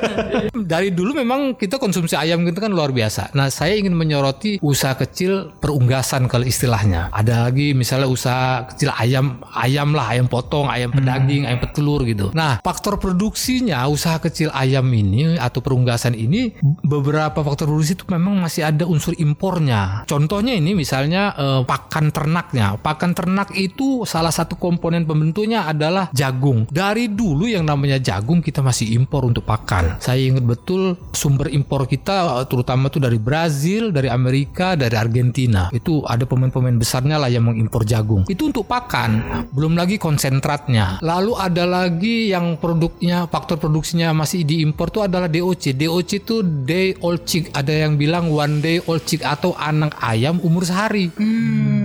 Dari 0.72 0.94
dulu 0.94 1.20
memang 1.20 1.58
kita 1.58 1.76
konsumsi 1.76 2.16
ayam 2.16 2.40
gitu 2.48 2.58
kan 2.62 2.72
luar 2.72 2.94
biasa. 2.94 3.34
Nah, 3.36 3.52
saya 3.52 3.76
ingin 3.76 3.92
menyoroti 3.92 4.56
usaha 4.64 4.96
kecil 4.96 5.52
perunggasan 5.60 6.30
kalau 6.30 6.48
istilahnya. 6.48 7.12
Ada 7.12 7.50
lagi 7.50 7.76
misalnya 7.76 8.08
usaha 8.08 8.64
kecil 8.72 8.94
ayam, 8.96 9.44
ayam 9.52 9.92
lah, 9.92 10.08
ayam 10.16 10.30
potong, 10.30 10.70
ayam 10.72 10.88
pedaging, 10.88 11.44
ayam 11.44 11.60
petelur 11.60 12.00
gitu. 12.08 12.32
Nah, 12.32 12.64
faktor 12.64 12.96
produksinya 12.96 13.84
usaha 13.90 14.16
kecil 14.16 14.48
ayam 14.54 14.88
ini 14.88 15.36
atau 15.36 15.60
perunggasan 15.60 16.16
ini 16.16 16.56
beberapa 16.80 17.44
faktor 17.44 17.68
produksi 17.68 17.98
itu 17.98 18.08
memang 18.08 18.40
masih 18.40 18.64
ada 18.64 18.88
unsur 18.88 19.03
impornya. 19.20 20.08
Contohnya 20.08 20.56
ini 20.56 20.72
misalnya 20.72 21.36
eh, 21.36 21.60
pakan 21.68 22.08
ternaknya. 22.08 22.80
Pakan 22.80 23.12
ternak 23.12 23.52
itu 23.52 24.08
salah 24.08 24.32
satu 24.32 24.56
komponen 24.56 25.04
pembentuknya 25.04 25.68
adalah 25.68 26.08
jagung. 26.16 26.64
Dari 26.72 27.12
dulu 27.12 27.44
yang 27.44 27.68
namanya 27.68 28.00
jagung 28.00 28.40
kita 28.40 28.64
masih 28.64 28.96
impor 28.96 29.28
untuk 29.28 29.44
pakan. 29.44 30.00
Saya 30.00 30.24
ingat 30.24 30.48
betul 30.48 30.96
sumber 31.12 31.52
impor 31.52 31.84
kita 31.84 32.40
eh, 32.40 32.46
terutama 32.48 32.88
tuh 32.88 33.04
dari 33.04 33.20
Brazil, 33.20 33.92
dari 33.92 34.08
Amerika, 34.08 34.78
dari 34.78 34.96
Argentina. 34.96 35.68
Itu 35.68 36.00
ada 36.08 36.24
pemain-pemain 36.24 36.80
besarnya 36.80 37.20
lah 37.20 37.28
yang 37.28 37.50
mengimpor 37.50 37.84
jagung. 37.84 38.24
Itu 38.30 38.48
untuk 38.48 38.70
pakan, 38.70 39.44
belum 39.50 39.74
lagi 39.74 39.98
konsentratnya. 39.98 41.02
Lalu 41.02 41.32
ada 41.34 41.64
lagi 41.66 42.30
yang 42.30 42.54
produknya 42.56 43.26
faktor 43.26 43.58
produksinya 43.58 44.14
masih 44.14 44.46
diimpor 44.46 44.94
tuh 44.94 45.10
adalah 45.10 45.26
DOC. 45.26 45.74
DOC 45.74 46.10
itu 46.22 46.36
day 46.62 46.94
old 47.02 47.26
chick. 47.26 47.50
Ada 47.50 47.88
yang 47.88 47.98
bilang 47.98 48.30
one 48.30 48.62
day 48.62 48.78
old 48.86 48.93
chick 48.98 49.22
atau 49.22 49.54
anak 49.54 49.96
ayam 49.98 50.38
umur 50.38 50.62
sehari. 50.62 51.10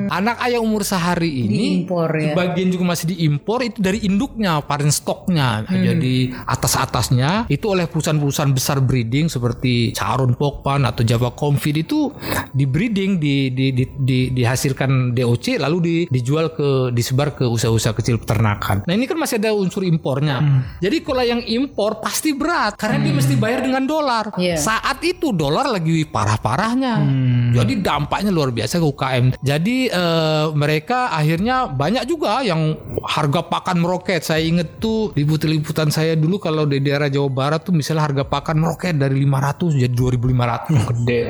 Anak 0.09 0.41
ayam 0.41 0.65
umur 0.65 0.81
sehari 0.81 1.45
ini 1.45 1.85
Diimpor 1.85 2.09
ya. 2.11 2.33
bagian 2.33 2.69
juga 2.69 2.83
masih 2.87 3.13
diimpor 3.13 3.61
itu 3.61 3.77
dari 3.77 4.01
induknya, 4.01 4.57
parent 4.59 4.89
stocknya. 4.89 5.63
Jadi 5.65 6.33
atas-atasnya 6.43 7.45
itu 7.47 7.65
oleh 7.65 7.85
perusahaan-perusahaan 7.85 8.49
besar 8.49 8.77
breeding 8.79 9.27
seperti 9.27 9.93
Charun 9.93 10.33
Pokpan 10.33 10.83
atau 10.83 11.01
Java 11.01 11.31
Confit 11.31 11.77
itu 11.79 12.09
di 12.49 12.65
breeding 12.65 13.17
di, 13.17 13.49
di, 13.49 13.71
di, 13.71 13.83
di- 13.85 14.29
dihasilkan 14.31 15.13
DOC 15.13 15.61
lalu 15.61 15.77
di, 15.79 15.95
dijual 16.09 16.51
ke 16.51 16.89
disebar 16.89 17.33
ke 17.33 17.45
usaha-usaha 17.45 17.93
kecil 17.93 18.17
peternakan. 18.17 18.83
Nah 18.83 18.93
ini 18.93 19.05
kan 19.05 19.15
masih 19.15 19.37
ada 19.37 19.53
unsur 19.53 19.85
impornya. 19.85 20.41
Jadi 20.79 21.01
kalau 21.01 21.21
yang 21.21 21.41
impor 21.41 22.01
pasti 22.01 22.33
berat 22.33 22.75
karena 22.75 22.97
dia 22.99 23.13
mesti 23.13 23.33
bayar 23.35 23.61
dengan 23.61 23.85
dolar. 23.85 24.33
Iya. 24.35 24.57
Saat 24.57 25.01
itu 25.01 25.31
dolar 25.31 25.69
lagi 25.69 26.03
parah-parahnya. 26.03 26.98
Jadi 27.49 27.81
dampaknya 27.81 28.29
luar 28.29 28.49
biasa 28.49 28.77
ke 28.77 28.85
UKM. 28.85 29.25
Jadi 29.41 29.89
eh, 29.89 30.45
mereka 30.53 31.09
akhirnya 31.09 31.65
banyak 31.65 32.05
juga 32.05 32.39
yang 32.41 32.77
harga 33.01 33.41
pakan 33.43 33.79
meroket. 33.79 34.21
Saya 34.21 34.41
inget 34.41 34.77
tuh 34.77 35.09
liputan-liputan 35.13 35.89
saya 35.89 36.13
dulu 36.13 36.37
kalau 36.37 36.63
di 36.63 36.77
daerah 36.77 37.07
Jawa 37.07 37.27
Barat 37.27 37.61
tuh 37.61 37.73
misalnya 37.73 38.05
harga 38.05 38.23
pakan 38.23 38.59
meroket 38.59 38.95
dari 38.95 39.23
500 39.23 39.75
jadi 39.77 39.89
2500 39.89 40.89
gede. 40.93 41.21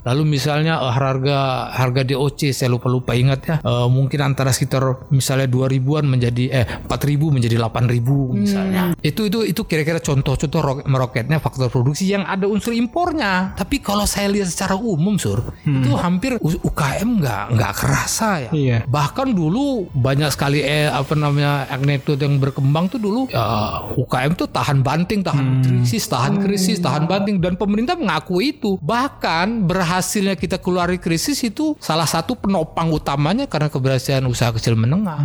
Lalu 0.00 0.22
misalnya 0.26 0.80
eh, 0.80 0.92
harga 0.92 1.38
harga 1.70 2.02
DOC 2.06 2.40
saya 2.50 2.68
lupa-lupa 2.68 3.12
ingat 3.12 3.40
ya. 3.42 3.56
eh, 3.60 3.88
mungkin 3.88 4.20
antara 4.22 4.50
sekitar 4.50 4.80
misalnya 5.10 5.46
2000-an 5.46 6.04
menjadi 6.04 6.44
eh 6.50 6.66
4000 6.88 7.20
menjadi 7.30 7.56
8000 7.58 8.00
misalnya. 8.34 8.82
Itu 9.00 9.26
itu 9.26 9.44
itu 9.44 9.62
kira-kira 9.64 10.00
contoh-contoh 10.00 10.60
ro- 10.60 10.84
meroketnya 10.84 11.36
faktor 11.36 11.68
produksi 11.68 12.08
yang 12.08 12.24
ada 12.24 12.44
unsur 12.44 12.72
impornya. 12.72 13.52
Tapi 13.54 13.80
kalau 13.80 14.04
saya 14.04 14.28
lihat 14.28 14.48
secara 14.48 14.74
umum 14.74 14.99
sur 15.16 15.40
itu 15.64 15.90
hampir 15.96 16.36
UKM 16.40 17.08
nggak 17.24 17.44
nggak 17.56 17.72
kerasa 17.74 18.48
ya. 18.48 18.50
Iya. 18.52 18.78
Bahkan 18.84 19.32
dulu 19.32 19.88
banyak 19.92 20.30
sekali 20.32 20.60
eh 20.60 20.88
apa 20.90 21.16
namanya 21.16 21.64
anekdot 21.72 22.20
yang 22.20 22.36
berkembang 22.36 22.92
tuh 22.92 23.00
dulu 23.00 23.20
ya, 23.32 23.84
UKM 23.96 24.32
tuh 24.36 24.48
tahan 24.50 24.84
banting, 24.84 25.24
tahan 25.24 25.64
krisis, 25.64 26.04
tahan 26.06 26.40
krisis, 26.42 26.78
tahan 26.78 27.08
banting 27.08 27.40
dan 27.40 27.56
pemerintah 27.56 27.96
mengakui 27.96 28.52
itu. 28.56 28.76
Bahkan 28.80 29.64
berhasilnya 29.64 30.36
kita 30.36 30.60
keluar 30.60 30.90
dari 30.90 30.98
krisis 30.98 31.38
itu 31.46 31.78
salah 31.78 32.06
satu 32.08 32.34
penopang 32.34 32.90
utamanya 32.90 33.46
karena 33.46 33.70
keberhasilan 33.70 34.26
usaha 34.26 34.50
kecil 34.50 34.74
menengah. 34.74 35.22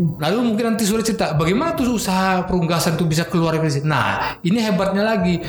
Lalu 0.00 0.38
mungkin 0.40 0.74
nanti 0.74 0.88
sudah 0.88 1.04
cerita 1.04 1.36
bagaimana 1.36 1.76
tuh 1.76 2.00
usaha 2.00 2.40
perunggasan 2.48 2.96
itu 2.96 3.04
bisa 3.04 3.28
keluar 3.28 3.56
dari 3.56 3.68
krisis. 3.68 3.84
Nah, 3.84 4.40
ini 4.40 4.56
hebatnya 4.56 5.04
lagi 5.04 5.42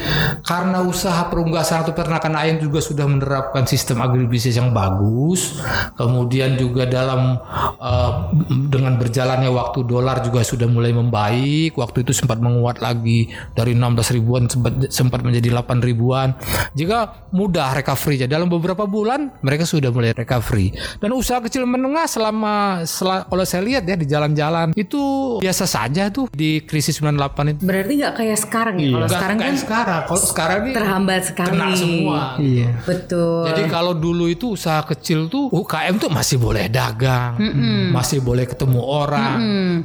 karena 0.44 0.84
usaha 0.84 1.28
perunggasan 1.32 1.88
atau 1.88 1.96
peternakan 1.96 2.36
ayam 2.36 2.58
juga 2.60 2.84
sudah 2.84 3.08
menerapkan 3.08 3.64
sistem 3.64 4.04
agribisnis 4.04 4.60
yang 4.60 4.76
bagus. 4.76 5.64
Kemudian 5.96 6.60
juga 6.60 6.84
dalam 6.84 7.40
eh, 7.80 8.12
dengan 8.68 9.00
berjalannya 9.00 9.48
waktu 9.48 9.88
dolar 9.88 10.20
juga 10.20 10.44
sudah 10.44 10.68
mulai 10.68 10.92
membaik. 10.92 11.80
Waktu 11.80 12.04
itu 12.04 12.12
sempat 12.12 12.44
menguat 12.44 12.84
lagi 12.84 13.32
dari 13.56 13.72
16 13.72 14.16
ribuan 14.20 14.52
sempat 14.52 14.92
sempat 14.92 15.24
menjadi 15.24 15.56
8 15.56 15.80
ribuan. 15.80 16.36
Jika 16.76 17.30
mudah 17.32 17.72
recovery 17.78 18.28
dalam 18.28 18.52
beberapa 18.52 18.84
bulan 18.84 19.32
mereka 19.40 19.64
sudah 19.64 19.94
mulai 19.94 20.12
recovery. 20.12 20.76
Dan 21.00 21.16
usaha 21.16 21.40
kecil 21.40 21.64
menengah 21.64 22.06
selama 22.10 22.84
sela- 22.84 23.24
kalau 23.30 23.46
saya 23.48 23.64
lihat 23.64 23.84
ya 23.88 23.96
di 23.96 24.08
jalan-jalan 24.10 24.41
itu 24.74 25.02
biasa 25.42 25.66
saja 25.70 26.10
tuh 26.10 26.28
di 26.32 26.64
krisis 26.66 26.98
98 26.98 27.54
itu. 27.58 27.62
Berarti 27.66 27.94
nggak 28.02 28.14
kayak 28.18 28.38
sekarang 28.40 28.76
ya. 28.80 28.90
Kalau 28.92 29.08
Nggak 29.08 29.12
sekarang 29.14 29.38
kan 29.38 29.46
kayak 29.46 29.62
sekarang. 29.62 30.02
Kalau 30.08 30.22
sekarang 30.24 30.60
ini 30.62 30.74
terhambat 30.74 31.22
sekali. 31.28 31.50
kena 31.52 31.68
semua. 31.76 32.22
Iya. 32.42 32.70
Betul. 32.86 33.44
Jadi 33.52 33.64
kalau 33.68 33.94
dulu 33.94 34.26
itu 34.32 34.46
usaha 34.56 34.82
kecil 34.86 35.28
tuh 35.28 35.52
UKM 35.52 35.96
tuh 36.00 36.10
masih 36.10 36.38
boleh 36.40 36.66
dagang, 36.72 37.38
masih 37.92 38.24
boleh 38.24 38.48
ketemu 38.48 38.82
orang. 38.82 39.38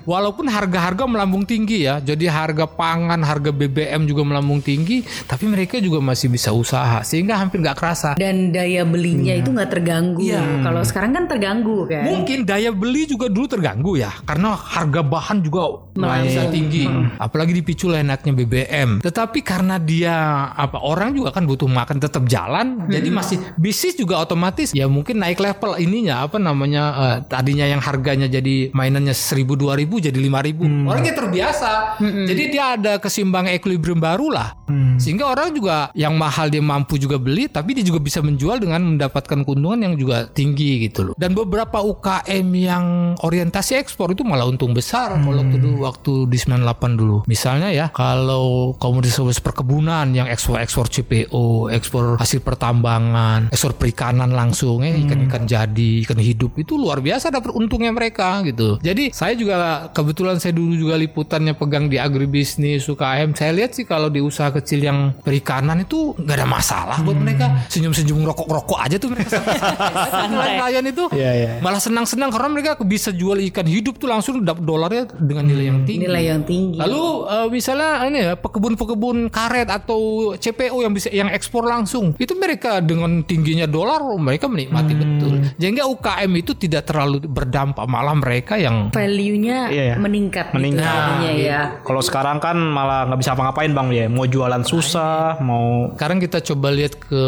Walaupun 0.07 0.47
harga-harga 0.47 1.05
melambung 1.05 1.43
tinggi 1.45 1.85
ya. 1.85 1.99
Jadi 2.01 2.31
harga 2.31 2.65
pangan, 2.71 3.21
harga 3.23 3.51
BBM 3.51 4.07
juga 4.07 4.23
melambung 4.23 4.63
tinggi, 4.63 5.03
tapi 5.27 5.49
mereka 5.51 5.81
juga 5.83 5.99
masih 5.99 6.31
bisa 6.31 6.55
usaha 6.55 7.03
sehingga 7.03 7.37
hampir 7.39 7.61
nggak 7.61 7.77
kerasa. 7.79 8.15
dan 8.17 8.55
daya 8.55 8.87
belinya 8.87 9.35
itu 9.35 9.51
nggak 9.51 9.71
terganggu. 9.71 10.23
Iya. 10.23 10.63
Kalau 10.63 10.83
sekarang 10.87 11.11
kan 11.17 11.25
terganggu 11.27 11.85
kan. 11.91 12.05
Mungkin 12.07 12.47
daya 12.47 12.71
beli 12.71 13.05
juga 13.11 13.27
dulu 13.27 13.47
terganggu 13.51 13.99
ya 13.99 14.13
karena 14.25 14.46
harga 14.55 15.01
bahan 15.03 15.43
juga 15.43 15.89
bisa 15.97 16.47
tinggi. 16.53 16.87
Apalagi 17.17 17.57
dipicu 17.57 17.89
oleh 17.91 18.05
enaknya 18.05 18.33
BBM. 18.37 19.01
Tetapi 19.01 19.41
karena 19.41 19.81
dia 19.81 20.15
apa 20.53 20.79
orang 20.85 21.17
juga 21.17 21.33
kan 21.33 21.49
butuh 21.49 21.67
makan 21.67 21.99
tetap 21.99 22.29
jalan, 22.29 22.85
jadi 22.87 23.09
masih 23.09 23.41
bisnis 23.57 23.97
juga 23.97 24.21
otomatis 24.21 24.77
ya 24.77 24.85
mungkin 24.87 25.19
naik 25.25 25.41
level 25.41 25.81
ininya 25.81 26.29
apa 26.29 26.37
namanya 26.37 26.83
eh, 26.93 27.17
tadinya 27.25 27.65
yang 27.65 27.81
harganya 27.81 28.29
jadi 28.29 28.71
mainannya 28.77 29.17
1000 29.17 29.57
2000 29.57 30.07
jadi 30.13 30.19
5000. 30.21 30.91
Orangnya 30.91 31.15
terbiasa. 31.17 31.73
Jadi 32.03 32.43
dia 32.53 32.77
ada 32.77 33.01
keseimbangan 33.01 33.57
equilibrium 33.57 33.99
baru 33.99 34.29
lah. 34.29 34.53
Sehingga 35.01 35.33
orang 35.33 35.57
juga 35.57 35.89
yang 35.97 36.21
mahal 36.21 36.53
dia 36.53 36.61
mampu 36.61 37.01
juga 37.01 37.17
beli 37.17 37.49
tapi 37.49 37.73
dia 37.73 37.85
juga 37.87 38.05
bisa 38.05 38.21
menjual 38.21 38.61
dengan 38.61 38.85
mendapatkan 38.85 39.49
keuntungan 39.49 39.81
yang 39.81 39.95
juga 39.97 40.29
tinggi 40.29 40.85
gitu 40.85 41.13
loh. 41.13 41.15
Dan 41.17 41.33
beberapa 41.33 41.81
UKM 41.81 42.47
yang 42.53 42.85
orientasi 43.25 43.81
ekspor 43.81 44.13
itu 44.13 44.21
malah 44.21 44.36
untung 44.45 44.77
besar 44.77 45.17
kalau 45.17 45.41
waktu 45.41 45.57
dulu 45.57 45.77
waktu 45.87 46.13
di 46.29 46.37
98 46.37 46.99
dulu. 47.01 47.17
Misalnya 47.31 47.71
ya 47.71 47.87
kalau 47.95 48.75
komoditas 48.77 49.39
perkebunan 49.41 50.11
yang 50.13 50.27
ekspor-ekspor 50.27 50.91
CPO, 50.91 51.71
ekspor 51.71 52.19
hasil 52.19 52.43
pertambangan, 52.43 53.55
ekspor 53.55 53.79
perikanan 53.79 54.35
langsung 54.35 54.83
ya 54.83 54.93
ikan-ikan 55.07 55.47
jadi, 55.47 56.03
ikan 56.03 56.19
hidup 56.19 56.59
itu 56.59 56.75
luar 56.75 56.99
biasa 56.99 57.31
dapat 57.31 57.55
untungnya 57.55 57.95
mereka 57.95 58.43
gitu. 58.43 58.83
Jadi 58.83 59.15
saya 59.15 59.39
juga 59.39 59.89
kebetulan 59.95 60.43
saya 60.43 60.53
dulu 60.57 60.75
juga 60.75 60.99
liputannya 60.99 61.55
pegang 61.55 61.87
di 61.87 62.03
agribisnis 62.03 62.91
UKM. 62.91 63.39
Saya 63.39 63.55
lihat 63.55 63.79
sih 63.79 63.87
kalau 63.87 64.11
di 64.11 64.19
usaha 64.19 64.51
kecil 64.51 64.83
yang 64.83 65.15
perikanan 65.23 65.87
itu 65.87 66.19
nggak 66.19 66.37
ada 66.43 66.49
masalah 66.49 66.99
buat 67.07 67.15
mereka. 67.15 67.69
Senyum-senyum 67.71 68.27
rokok-rokok 68.27 68.79
aja 68.83 68.97
tuh 68.99 69.15
mereka. 69.15 69.39
Nelayan 70.33 70.85
itu 70.91 71.05
Iya, 71.15 71.31
iya. 71.33 71.51
malah 71.63 71.79
senang-senang 71.79 72.35
karena 72.35 72.49
mereka 72.51 72.71
bisa 72.83 73.15
jual 73.15 73.39
ikan 73.53 73.69
hidup 73.69 74.01
tuh 74.01 74.11
langsung 74.11 74.26
langsung 74.27 74.43
dapat 74.43 74.65
dolarnya 74.67 75.05
dengan 75.23 75.47
nilai 75.47 75.65
yang 75.71 75.81
tinggi. 75.87 76.03
Nilai 76.03 76.23
yang 76.27 76.43
tinggi. 76.43 76.79
Lalu 76.83 77.05
eh, 77.31 77.47
misalnya 77.47 77.91
ini 78.11 78.19
ya 78.27 78.35
pekebun-pekebun 78.35 79.31
karet 79.31 79.71
atau 79.71 80.35
CPO 80.35 80.83
yang 80.83 80.91
bisa 80.91 81.15
yang 81.15 81.31
ekspor 81.31 81.63
langsung 81.63 82.19
itu 82.19 82.35
mereka 82.35 82.83
dengan 82.83 83.23
tingginya 83.23 83.71
dolar 83.71 84.03
mereka 84.19 84.51
menikmati 84.51 84.99
betul. 84.99 85.47
Sehingga 85.63 85.87
UKM 85.87 86.31
itu 86.35 86.59
tidak 86.59 86.91
terlalu 86.91 87.23
berdampak 87.23 87.87
malah 87.87 88.19
mereka 88.19 88.59
yang 88.59 88.91
Value-nya 88.91 89.71
Iya, 89.71 89.85
iya. 89.95 89.95
meningkat, 89.95 90.51
Meningkat. 90.51 90.83
gitu 90.83 90.91
jadinya 90.91 91.33
ya. 91.39 91.61
Kalau 91.87 92.03
sekarang 92.03 92.43
kan 92.43 92.59
malah 92.59 93.07
nggak 93.07 93.21
bisa 93.23 93.31
apa-ngapain 93.39 93.71
bang 93.71 93.89
ya. 93.95 94.05
Mau 94.11 94.27
jualan 94.27 94.67
susah, 94.67 95.39
mau 95.39 95.95
sekarang 95.95 96.19
kita 96.19 96.43
coba 96.43 96.75
lihat 96.75 96.99
ke 96.99 97.23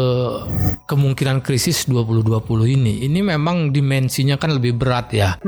kemungkinan 0.83 1.39
krisis 1.39 1.87
2020 1.87 2.43
ini. 2.75 3.07
Ini 3.07 3.23
memang 3.23 3.71
dimensinya 3.71 4.35
kan 4.35 4.51
lebih 4.51 4.75
berat 4.75 5.15
ya. 5.15 5.39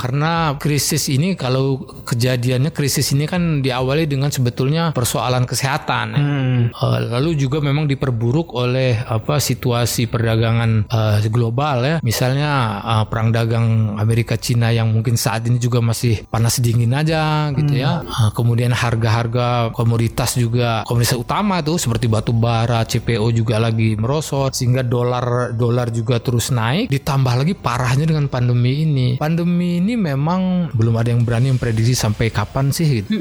Karena 0.00 0.56
krisis 0.56 0.93
ini 1.10 1.34
kalau 1.34 1.82
kejadiannya 1.82 2.70
krisis 2.70 3.12
ini 3.12 3.26
kan 3.26 3.60
diawali 3.60 4.06
dengan 4.06 4.30
sebetulnya 4.30 4.94
persoalan 4.94 5.44
kesehatan. 5.44 6.06
ya. 6.14 6.22
Eh, 6.70 6.98
lalu 7.10 7.36
juga 7.38 7.58
memang 7.60 7.90
diperburuk 7.90 8.54
oleh 8.54 8.98
apa 9.04 9.38
situasi 9.42 10.06
perdagangan 10.06 10.86
eh, 10.88 11.26
global 11.28 11.76
ya. 11.84 11.96
Misalnya 12.00 12.80
eh, 12.82 13.04
perang 13.10 13.34
dagang 13.34 13.98
Amerika 13.98 14.38
Cina 14.38 14.70
yang 14.70 14.92
mungkin 14.94 15.18
saat 15.18 15.44
ini 15.48 15.58
juga 15.58 15.82
masih 15.82 16.24
panas 16.30 16.58
dingin 16.62 16.94
aja 16.94 17.50
gitu 17.52 17.74
ya. 17.74 18.00
Eh, 18.04 18.30
kemudian 18.32 18.70
harga-harga 18.70 19.74
komoditas 19.74 20.38
juga 20.38 20.86
komoditas 20.86 21.18
utama 21.18 21.60
tuh 21.60 21.76
seperti 21.80 22.06
batu 22.06 22.32
bara, 22.32 22.84
CPO 22.86 23.30
juga 23.34 23.58
lagi 23.58 23.98
merosot 23.98 24.54
sehingga 24.54 24.84
dolar 24.84 25.56
dolar 25.56 25.90
juga 25.90 26.20
terus 26.20 26.52
naik. 26.54 26.88
Ditambah 26.92 27.34
lagi 27.44 27.54
parahnya 27.56 28.06
dengan 28.06 28.30
pandemi 28.30 28.84
ini. 28.84 29.08
Pandemi 29.18 29.80
ini 29.82 29.94
memang 29.96 30.70
belum 30.84 31.00
ada 31.00 31.08
yang 31.16 31.24
berani 31.24 31.48
memprediksi 31.48 31.96
sampai 31.96 32.28
kapan 32.28 32.68
sih 32.68 33.00
gitu. 33.00 33.16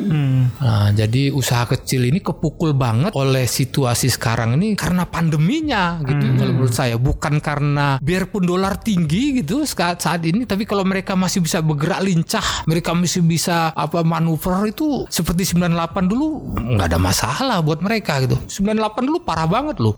Nah, 0.59 0.91
jadi 0.91 1.31
usaha 1.31 1.63
kecil 1.63 2.11
ini 2.11 2.19
kepukul 2.19 2.75
banget 2.75 3.15
oleh 3.15 3.47
situasi 3.47 4.11
sekarang 4.11 4.59
ini 4.59 4.75
karena 4.75 5.07
pandeminya 5.07 6.03
gitu 6.03 6.35
kalau 6.35 6.51
menurut 6.51 6.75
saya. 6.75 6.99
Bukan 6.99 7.39
karena 7.39 7.95
biarpun 8.03 8.43
dolar 8.43 8.75
tinggi 8.75 9.39
gitu 9.39 9.63
saat 9.63 10.03
saat 10.03 10.19
ini 10.27 10.43
tapi 10.43 10.67
kalau 10.67 10.83
mereka 10.83 11.15
masih 11.15 11.39
bisa 11.39 11.63
bergerak 11.63 12.03
lincah 12.03 12.67
mereka 12.67 12.91
masih 12.91 13.23
bisa 13.23 13.71
apa 13.71 14.03
manuver 14.03 14.75
itu 14.75 15.07
seperti 15.07 15.55
98 15.55 16.11
dulu 16.11 16.59
nggak 16.59 16.87
ada 16.91 16.99
masalah 16.99 17.63
buat 17.63 17.79
mereka 17.79 18.19
gitu. 18.27 18.35
98 18.59 19.07
dulu 19.07 19.23
parah 19.23 19.47
banget 19.47 19.79
loh. 19.79 19.95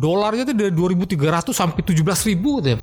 Dolarnya 0.00 0.48
tuh 0.48 0.56
dari 0.56 0.72
2300 0.72 1.52
sampai 1.52 1.84
17.000 1.84 2.32
ribu 2.32 2.64
gitu. 2.64 2.68
ya. 2.72 2.76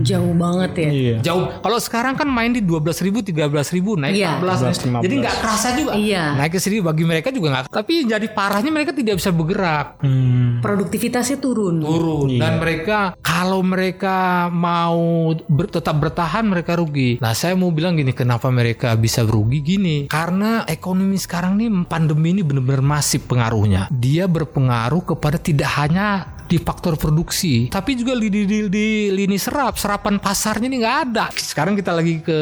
Jauh 0.00 0.32
banget 0.32 0.72
ya. 0.76 0.90
iya. 0.90 1.16
jauh 1.20 1.46
kalau 1.56 1.78
sekarang 1.78 2.14
kan 2.14 2.26
main 2.26 2.50
di 2.50 2.60
12.000 2.60 3.00
ribu 3.02 3.18
13.000 3.20 3.72
ribu 3.72 3.90
naik 3.94 4.14
Iya. 4.14 4.38
14 4.38 4.76
15. 4.82 5.02
jadi 5.02 5.14
nggak 5.16 5.36
kerasa 5.38 5.68
juga 5.72 5.92
Iya. 5.94 6.24
naik 6.34 6.52
ke 6.52 6.60
sini 6.60 6.76
bagi 6.80 7.04
mereka 7.04 7.28
juga 7.28 7.48
nggak 7.50 7.64
tapi 7.68 8.04
jadi 8.04 8.26
parahnya 8.28 8.70
mereka 8.70 8.90
tidak 8.90 9.16
bisa 9.16 9.30
bergerak 9.30 9.98
Hmm. 10.00 10.60
Produktivitasnya 10.60 11.38
turun. 11.38 11.80
turun 11.80 12.36
dan 12.36 12.58
mereka 12.58 12.98
kalau 13.20 13.60
mereka 13.60 14.16
mau 14.48 15.00
ber- 15.40 15.70
tetap 15.70 15.96
bertahan 15.96 16.42
mereka 16.42 16.74
rugi. 16.74 17.16
Nah 17.16 17.32
saya 17.32 17.54
mau 17.54 17.70
bilang 17.70 17.94
gini 17.94 18.10
kenapa 18.10 18.48
mereka 18.48 18.92
bisa 18.94 19.22
rugi 19.22 19.60
gini 19.60 19.96
karena 20.06 20.66
ekonomi 20.66 21.16
sekarang 21.16 21.56
nih 21.56 21.68
pandemi 21.86 22.32
ini 22.32 22.42
benar-benar 22.42 22.82
masif 22.82 23.24
pengaruhnya. 23.24 23.88
Dia 23.90 24.26
berpengaruh 24.26 25.02
kepada 25.06 25.36
tidak 25.36 25.70
hanya 25.76 26.28
di 26.50 26.58
faktor 26.58 26.98
produksi 26.98 27.70
tapi 27.70 27.94
juga 27.94 28.18
di, 28.18 28.26
di, 28.26 28.42
di- 28.42 28.66
di 28.66 28.86
lini 29.14 29.38
serap 29.38 29.78
serapan 29.78 30.18
pasarnya 30.18 30.66
ini 30.66 30.82
nggak 30.82 30.98
ada. 31.06 31.26
Sekarang 31.30 31.78
kita 31.78 31.94
lagi 31.94 32.18
ke 32.18 32.38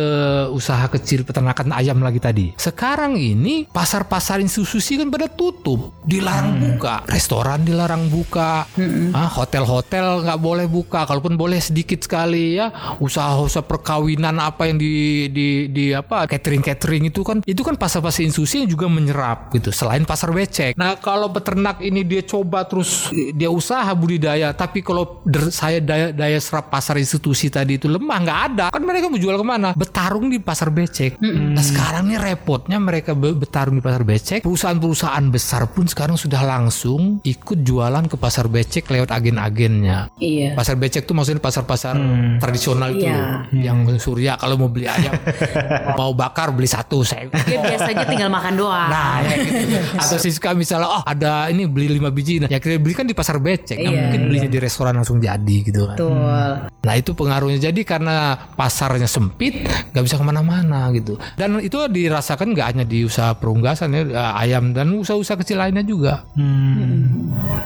usaha 0.49 0.89
kecil 0.89 1.29
peternakan 1.29 1.77
ayam 1.77 2.01
lagi 2.01 2.17
tadi. 2.17 2.47
Sekarang 2.57 3.21
ini 3.21 3.69
pasar-pasar 3.69 4.41
institusi 4.41 4.97
kan 4.97 5.13
pada 5.13 5.29
tutup 5.29 5.93
dilarang 6.09 6.57
buka. 6.57 7.05
Restoran 7.05 7.69
dilarang 7.69 8.09
buka. 8.09 8.65
Ah, 9.13 9.29
hotel-hotel 9.29 10.25
nggak 10.25 10.41
boleh 10.41 10.67
buka 10.67 11.05
kalaupun 11.05 11.37
boleh 11.37 11.61
sedikit 11.61 12.01
sekali 12.01 12.57
ya. 12.57 12.73
Usaha-usaha 13.03 13.67
perkawinan 13.67 14.41
apa 14.41 14.71
yang 14.71 14.81
di 14.81 15.29
di 15.29 15.69
di 15.69 15.93
apa 15.93 16.25
catering 16.25 16.65
catering 16.65 17.13
itu 17.13 17.21
kan 17.21 17.45
itu 17.45 17.61
kan 17.61 17.77
pasar-pasar 17.77 18.25
institusi 18.25 18.65
yang 18.65 18.71
juga 18.71 18.87
menyerap 18.89 19.53
gitu 19.53 19.69
selain 19.75 20.09
pasar 20.09 20.33
becek. 20.33 20.79
Nah 20.79 20.97
kalau 20.97 21.29
peternak 21.29 21.85
ini 21.85 22.07
dia 22.07 22.23
coba 22.25 22.65
terus 22.65 23.11
dia 23.35 23.51
usaha 23.53 23.91
budidaya 23.99 24.49
tapi 24.51 24.81
kalau 24.81 25.21
der- 25.23 25.51
saya 25.51 25.79
daya, 25.79 26.11
daya 26.11 26.39
serap 26.39 26.69
pasar 26.69 26.97
institusi 26.97 27.49
tadi 27.49 27.77
itu 27.77 27.87
lemah 27.87 28.19
nggak 28.19 28.41
ada 28.47 28.67
kan 28.69 28.81
mereka 28.81 29.07
mau 29.07 29.17
jual 29.17 29.35
ke 29.35 29.45
mana 29.45 29.75
bertarung 29.75 30.27
di 30.27 30.39
pasar 30.39 30.71
becek 30.71 31.19
nah 31.21 31.61
sekarang 31.61 32.07
nih 32.07 32.17
repotnya 32.17 32.79
mereka 32.79 33.13
be- 33.13 33.35
bertarung 33.35 33.75
di 33.75 33.83
pasar 33.83 34.03
becek 34.03 34.41
perusahaan-perusahaan 34.41 35.25
besar 35.27 35.67
pun 35.67 35.85
sekarang 35.85 36.15
sudah 36.15 36.41
langsung 36.41 37.19
ikut 37.23 37.59
jualan 37.61 38.07
ke 38.07 38.17
pasar 38.17 38.47
becek 38.47 38.87
lewat 38.87 39.11
agen-agennya 39.11 40.09
Iya. 40.17 40.55
pasar 40.55 40.75
becek 40.75 41.03
tuh 41.03 41.13
maksudnya 41.13 41.41
pasar-pasar 41.41 41.99
tradisional 42.39 42.91
itu 42.91 43.05
Iya. 43.05 43.17
loh. 43.17 43.39
yang 43.53 43.79
surya 43.97 44.33
kalau 44.35 44.55
mau 44.57 44.69
beli 44.69 44.87
ayam 44.87 45.15
mau 45.99 46.13
bakar 46.13 46.51
beli 46.51 46.67
satu 46.67 47.03
saya 47.03 47.27
Dia 47.41 47.59
biasanya 47.59 48.05
tinggal 48.05 48.29
makan 48.29 48.55
doang. 48.55 48.89
Nah, 48.89 49.21
ya 49.21 49.35
gitu. 49.37 49.65
Atau 49.97 50.19
Siska 50.19 50.53
misalnya, 50.53 50.89
oh 50.91 51.03
ada 51.03 51.49
ini 51.49 51.65
beli 51.65 51.89
lima 51.91 52.09
biji, 52.09 52.39
nah 52.39 52.47
ya 52.47 52.59
kita 52.59 52.77
beli 52.77 52.93
kan 52.93 53.03
di 53.03 53.13
pasar 53.13 53.39
becek, 53.39 53.75
Iya, 53.89 54.01
mungkin 54.09 54.21
belinya 54.29 54.51
di 54.51 54.59
restoran 54.61 54.95
langsung 55.01 55.19
jadi 55.19 55.57
gitu 55.65 55.89
kan. 55.89 55.97
Betul. 55.97 56.53
Nah 56.79 56.95
itu 56.95 57.11
pengaruhnya 57.13 57.59
jadi 57.69 57.81
karena 57.85 58.37
pasarnya 58.55 59.11
sempit, 59.11 59.67
nggak 59.93 60.05
bisa 60.05 60.17
ke 60.17 60.25
mana-mana 60.25 60.89
gitu. 60.95 61.19
Dan 61.37 61.59
itu 61.61 61.77
dirasakan 61.89 62.55
nggak 62.55 62.67
hanya 62.75 62.85
di 62.87 63.05
usaha 63.05 63.35
perunggasan 63.35 63.93
ya, 63.93 64.03
ayam 64.39 64.73
dan 64.73 64.95
usaha-usaha 64.95 65.41
kecil 65.43 65.59
lainnya 65.61 65.85
juga. 65.85 66.25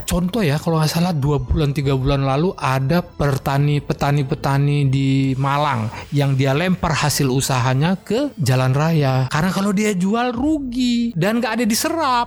Contoh 0.08 0.42
ya, 0.42 0.58
kalau 0.58 0.80
nggak 0.82 0.90
salah 0.90 1.14
dua 1.14 1.38
bulan 1.38 1.70
tiga 1.76 1.94
bulan 1.94 2.24
lalu 2.24 2.54
ada 2.58 3.02
petani 3.02 3.78
petani 3.78 4.22
petani 4.26 4.78
di 4.88 5.32
Malang 5.38 5.88
yang 6.10 6.34
dia 6.34 6.56
lempar 6.56 6.92
hasil 6.92 7.28
usahanya 7.28 7.96
ke 8.00 8.32
jalan 8.40 8.72
raya 8.72 9.28
karena 9.30 9.50
kalau 9.52 9.70
dia 9.70 9.92
jual 9.92 10.32
rugi 10.32 11.12
dan 11.16 11.38
nggak 11.40 11.60
ada 11.60 11.64
diserap 11.64 12.26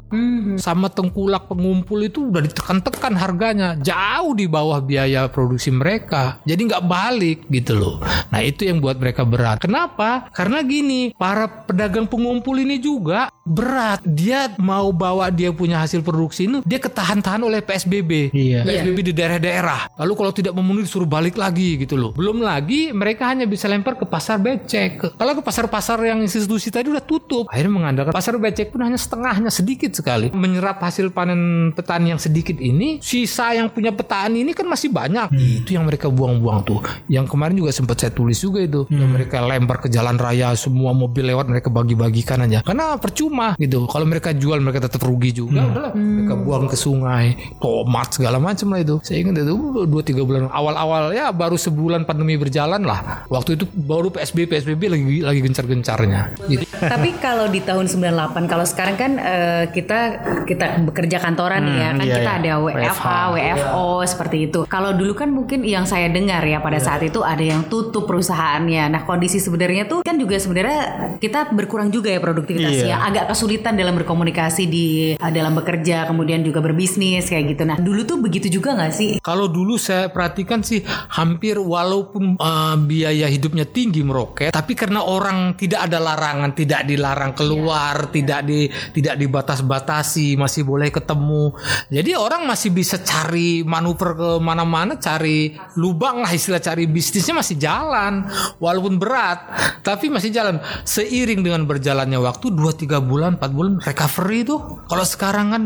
sama 0.57 0.89
tengkulak 0.89 1.49
pengumpul 1.49 1.99
itu 2.01 2.29
udah 2.29 2.41
ditekan-tekan 2.45 3.13
harganya 3.17 3.77
jauh 3.85 4.33
di 4.33 4.49
bawah 4.49 4.81
biaya 4.81 5.29
produksi 5.29 5.69
mereka. 5.69 6.41
Jadi 6.41 6.61
nggak 6.65 6.83
balik 6.89 7.39
gitu 7.47 7.77
loh. 7.77 7.95
Nah 8.33 8.41
itu 8.41 8.65
yang 8.65 8.81
buat 8.81 8.97
mereka 8.97 9.21
berat. 9.21 9.61
Kenapa? 9.61 10.25
Karena 10.33 10.65
gini 10.65 11.13
para 11.13 11.45
pedagang 11.45 12.09
pengumpul 12.09 12.57
ini 12.57 12.81
juga 12.81 13.29
berat. 13.45 14.01
Dia 14.01 14.49
mau 14.57 14.89
bawa 14.89 15.29
dia 15.29 15.53
punya 15.53 15.77
hasil 15.77 16.01
produksi 16.01 16.49
ini 16.49 16.65
dia 16.65 16.81
ketahan-tahan 16.81 17.45
oleh 17.45 17.61
PSBB 17.61 18.33
Iya. 18.33 18.65
PSBB 18.65 19.11
di 19.11 19.13
daerah-daerah. 19.13 19.93
Lalu 20.01 20.13
kalau 20.17 20.31
tidak 20.33 20.53
memenuhi 20.57 20.89
disuruh 20.89 21.05
balik 21.05 21.37
lagi 21.37 21.77
gitu 21.77 21.93
loh. 21.93 22.11
Belum 22.17 22.41
lagi 22.41 22.89
mereka 22.89 23.29
hanya 23.29 23.45
bisa 23.45 23.69
lempar 23.69 23.99
ke 23.99 24.07
pasar 24.09 24.41
becek. 24.41 25.13
Kalau 25.13 25.33
ke 25.37 25.43
pasar-pasar 25.45 26.01
yang 26.01 26.23
institusi 26.25 26.73
tadi 26.73 26.89
udah 26.89 27.03
tutup. 27.03 27.45
Akhirnya 27.51 27.73
mengandalkan 27.75 28.13
pasar 28.15 28.39
becek 28.41 28.73
pun 28.73 28.81
hanya 28.81 28.97
setengahnya 28.97 29.51
sedikit 29.53 29.93
sekali. 29.93 30.31
Menyerap 30.31 30.81
hasil 30.81 31.11
panen 31.11 31.69
petani 31.75 32.15
yang 32.15 32.21
sedikit 32.21 32.57
ini 32.57 32.97
sisa 33.03 33.51
yang 33.53 33.69
punya 33.75 33.91
petani 33.91 34.47
ini 34.47 34.55
kan 34.55 34.63
masih 34.63 34.87
banyak. 34.87 35.35
Itu 35.35 35.75
yang 35.75 35.83
mereka 35.83 36.07
buang-buang 36.07 36.63
tuh. 36.63 36.79
Yang 37.11 37.35
kemarin 37.35 37.55
juga 37.59 37.71
sempat 37.75 37.99
saya 37.99 38.15
tulis 38.15 38.39
juga 38.39 38.63
itu. 38.63 38.87
Yang 38.87 39.11
mereka 39.11 39.43
lempar 39.43 39.83
ke 39.83 39.91
jalan 39.91 40.15
raya 40.15 40.55
semua 40.55 40.95
mobil 40.95 41.27
lewat 41.27 41.51
mereka 41.51 41.67
bagi-bagikan 41.67 42.47
aja. 42.47 42.63
Karena 42.63 42.95
percuma 42.95 43.59
gitu. 43.59 43.83
Kalau 43.91 44.07
mereka 44.07 44.31
jual 44.31 44.63
mereka 44.63 44.87
tetap 44.87 45.03
rugi 45.03 45.35
juga. 45.35 45.67
Udahlah. 45.67 45.91
Mereka 45.91 46.33
buang 46.39 46.65
ke 46.71 46.77
sungai 46.79 47.35
tomat 47.59 48.15
segala 48.15 48.39
macam 48.39 48.71
lah 48.71 48.79
itu. 48.79 48.95
Saya 49.03 49.19
ingat 49.19 49.43
itu 49.43 49.53
dua 49.83 50.01
tiga 50.01 50.23
bulan 50.23 50.47
awal-awal. 50.47 51.11
Ya 51.11 51.29
baru 51.35 51.59
sebulan 51.59 52.07
pandemi 52.07 52.39
berjalan 52.39 52.81
lah. 52.87 53.27
Waktu 53.27 53.59
itu 53.59 53.67
baru 53.67 54.07
PSBB 54.13 54.47
PSBB 54.47 54.81
lagi 54.87 55.03
lagi 55.19 55.39
gencar-gencarnya. 55.43 56.21
Gitu. 56.47 56.63
Tapi 56.93 57.17
kalau 57.19 57.51
di 57.51 57.59
tahun 57.59 57.89
98 57.91 58.45
kalau 58.47 58.65
sekarang 58.65 58.95
kan 58.95 59.11
eh, 59.19 59.63
kita 59.73 59.99
kita 60.45 60.79
bekerja 60.85 61.17
kantoran 61.19 61.65
nih 61.65 61.77
ya. 61.81 61.89
Kan 61.95 62.05
iya, 62.05 62.15
kita 62.21 62.31
iya. 62.31 62.39
ada 62.39 62.51
WFH, 62.61 63.07
WFO 63.55 64.03
seperti 64.05 64.37
itu. 64.51 64.59
Kalau 64.67 64.91
dulu 64.93 65.15
kan 65.15 65.31
mungkin 65.31 65.63
yang 65.63 65.87
saya 65.87 66.11
dengar 66.11 66.43
ya 66.45 66.59
pada 66.59 66.77
saat 66.77 67.01
itu 67.03 67.23
ada 67.23 67.41
yang 67.41 67.67
tutup 67.71 68.05
perusahaannya. 68.09 68.91
Nah, 68.91 69.01
kondisi 69.07 69.39
sebenarnya 69.39 69.87
tuh 69.87 69.99
kan 70.03 70.19
juga 70.19 70.35
sebenarnya 70.37 70.79
kita 71.17 71.51
berkurang 71.55 71.89
juga 71.89 72.11
ya 72.11 72.19
produktivitasnya. 72.19 72.95
Iya. 72.99 73.07
Agak 73.07 73.25
kesulitan 73.33 73.77
dalam 73.79 73.95
berkomunikasi 73.95 74.63
di 74.67 74.85
uh, 75.15 75.31
dalam 75.31 75.55
bekerja, 75.55 76.09
kemudian 76.09 76.43
juga 76.43 76.59
berbisnis 76.59 77.27
kayak 77.29 77.55
gitu. 77.55 77.63
Nah, 77.63 77.77
dulu 77.79 78.01
tuh 78.03 78.17
begitu 78.19 78.47
juga 78.51 78.75
nggak 78.75 78.93
sih? 78.93 79.09
Kalau 79.21 79.47
dulu 79.47 79.79
saya 79.79 80.11
perhatikan 80.11 80.61
sih 80.61 80.83
hampir 81.13 81.57
walaupun 81.57 82.37
uh, 82.37 82.75
biaya 82.79 83.29
hidupnya 83.31 83.65
tinggi 83.69 84.01
meroket, 84.01 84.51
tapi 84.51 84.73
karena 84.73 85.01
orang 85.05 85.55
tidak 85.55 85.87
ada 85.87 85.97
larangan, 86.01 86.51
tidak 86.53 86.83
dilarang 86.85 87.33
keluar, 87.37 88.09
tidak 88.11 88.45
di 88.45 88.67
tidak 88.93 89.15
dibatas-batasi, 89.19 90.35
masih 90.35 90.65
boleh 90.65 90.89
ketemu. 90.89 91.53
Jadi 91.89 92.11
orang 92.17 92.47
masih 92.49 92.73
bisa 92.73 92.99
cari 93.01 93.44
manuver 93.63 94.15
ke 94.15 94.29
mana-mana, 94.41 94.97
cari 94.97 95.53
lubang 95.77 96.23
lah 96.23 96.31
istilah 96.31 96.61
cari 96.63 96.87
bisnisnya 96.89 97.37
masih 97.37 97.55
jalan, 97.59 98.25
walaupun 98.57 98.97
berat, 98.97 99.39
tapi 99.85 100.09
masih 100.09 100.31
jalan. 100.31 100.57
Seiring 100.85 101.45
dengan 101.45 101.67
berjalannya 101.67 102.17
waktu 102.21 102.51
2-3 102.53 103.01
bulan, 103.03 103.37
4 103.37 103.51
bulan 103.51 103.73
recovery 103.83 104.47
itu. 104.47 104.55
Kalau 104.85 105.05
sekarang 105.05 105.47
kan 105.51 105.63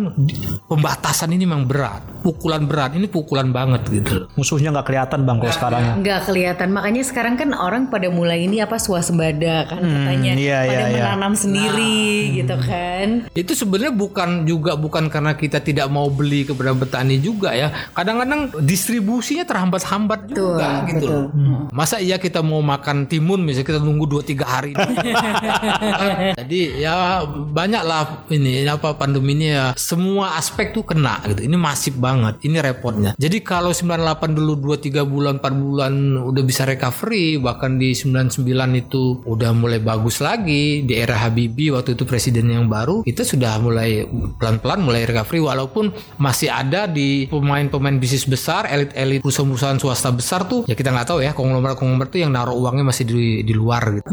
pembatasan 0.67 1.31
ini 1.33 1.47
memang 1.47 1.65
berat, 1.69 2.01
pukulan 2.21 2.65
berat, 2.65 2.95
ini 2.97 3.07
pukulan 3.07 3.49
banget 3.53 3.87
gitu. 3.89 4.27
Musuhnya 4.35 4.73
nggak 4.75 4.87
kelihatan 4.89 5.23
bang 5.23 5.37
kalau 5.39 5.53
sekarang 5.53 5.81
ya. 5.81 5.93
Nggak 5.99 6.19
kelihatan. 6.27 6.67
Makanya 6.73 7.03
sekarang 7.05 7.33
kan 7.37 7.49
orang 7.55 7.87
pada 7.87 8.07
mulai 8.11 8.45
ini 8.45 8.59
apa 8.63 8.77
swasembada 8.81 9.69
kan 9.69 9.81
katanya 9.81 10.31
iya, 10.35 10.59
pada 10.65 10.73
iya, 10.73 10.87
iya. 10.89 11.03
menanam 11.05 11.33
sendiri 11.37 11.99
gitu 12.41 12.55
kan. 12.59 13.07
Itu 13.33 13.53
sebenarnya 13.55 13.93
bukan 13.93 14.29
juga 14.45 14.75
bukan 14.75 15.07
karena 15.07 15.33
kita 15.35 15.61
tidak 15.61 15.87
mau 15.89 16.07
beli 16.09 16.45
kepada 16.47 16.73
petani 16.73 17.17
juga 17.21 17.53
ya. 17.53 17.68
Kadang-kadang 17.93 18.53
distribusinya 18.63 19.43
terhambat-hambat 19.45 20.29
juga 20.29 20.83
Betul, 20.83 20.89
gitu. 20.89 21.05
betul. 21.05 21.09
loh. 21.09 21.67
Masa 21.73 22.01
iya 22.01 22.17
kita 22.17 22.43
mau 22.43 22.61
makan 22.61 23.05
timun 23.09 23.43
misalnya 23.43 23.67
kita 23.75 23.79
nunggu 23.81 24.05
2 24.21 24.31
3 24.35 24.43
hari. 24.45 24.71
Jadi 26.39 26.59
ya 26.81 27.23
banyak 27.27 27.83
lah 27.85 28.25
ini 28.29 28.65
apa 28.65 28.95
pandemi 28.95 29.33
ini 29.37 29.53
ya 29.53 29.71
semua 29.77 30.35
aspek 30.39 30.73
tuh 30.73 30.83
kena 30.85 31.21
gitu. 31.29 31.45
Ini 31.45 31.55
masif 31.55 31.95
banget. 31.97 32.41
Ini 32.43 32.59
repotnya. 32.59 33.11
Jadi 33.15 33.41
kalau 33.45 33.71
98 33.71 34.37
dulu 34.37 34.75
2 34.75 34.89
3 34.89 35.05
bulan 35.05 35.37
4 35.39 35.63
bulan 35.63 35.93
udah 36.25 36.43
bisa 36.43 36.65
recovery 36.65 37.37
bahkan 37.37 37.77
di 37.79 37.93
99 37.93 38.43
itu 38.75 39.23
udah 39.25 39.51
mulai 39.55 39.79
bagus 39.81 40.19
lagi 40.19 40.83
di 40.83 40.93
era 40.95 41.15
Habibie 41.17 41.73
waktu 41.73 41.93
itu 41.97 42.03
presiden 42.05 42.49
yang 42.49 42.65
baru 42.67 43.01
kita 43.03 43.25
sudah 43.25 43.57
mulai 43.61 44.05
pelan-pelan 44.37 44.79
mulai 44.83 45.05
recovery 45.05 45.41
walaupun 45.43 45.91
masih 46.17 46.49
ada 46.49 46.85
di 46.89 47.25
pemain-pemain 47.59 47.99
bisnis 47.99 48.23
besar 48.23 48.71
elit-elit 48.71 49.19
perusahaan-perusahaan 49.19 49.79
swasta 49.83 50.09
besar 50.15 50.47
tuh 50.47 50.63
ya 50.63 50.75
kita 50.79 50.95
nggak 50.95 51.07
tahu 51.11 51.19
ya 51.19 51.35
konglomerat-konglomerat 51.35 52.07
tuh 52.07 52.21
yang 52.23 52.31
naruh 52.31 52.55
uangnya 52.55 52.87
masih 52.87 53.03
di, 53.03 53.43
di 53.43 53.51
luar 53.51 53.99
gitu 53.99 54.07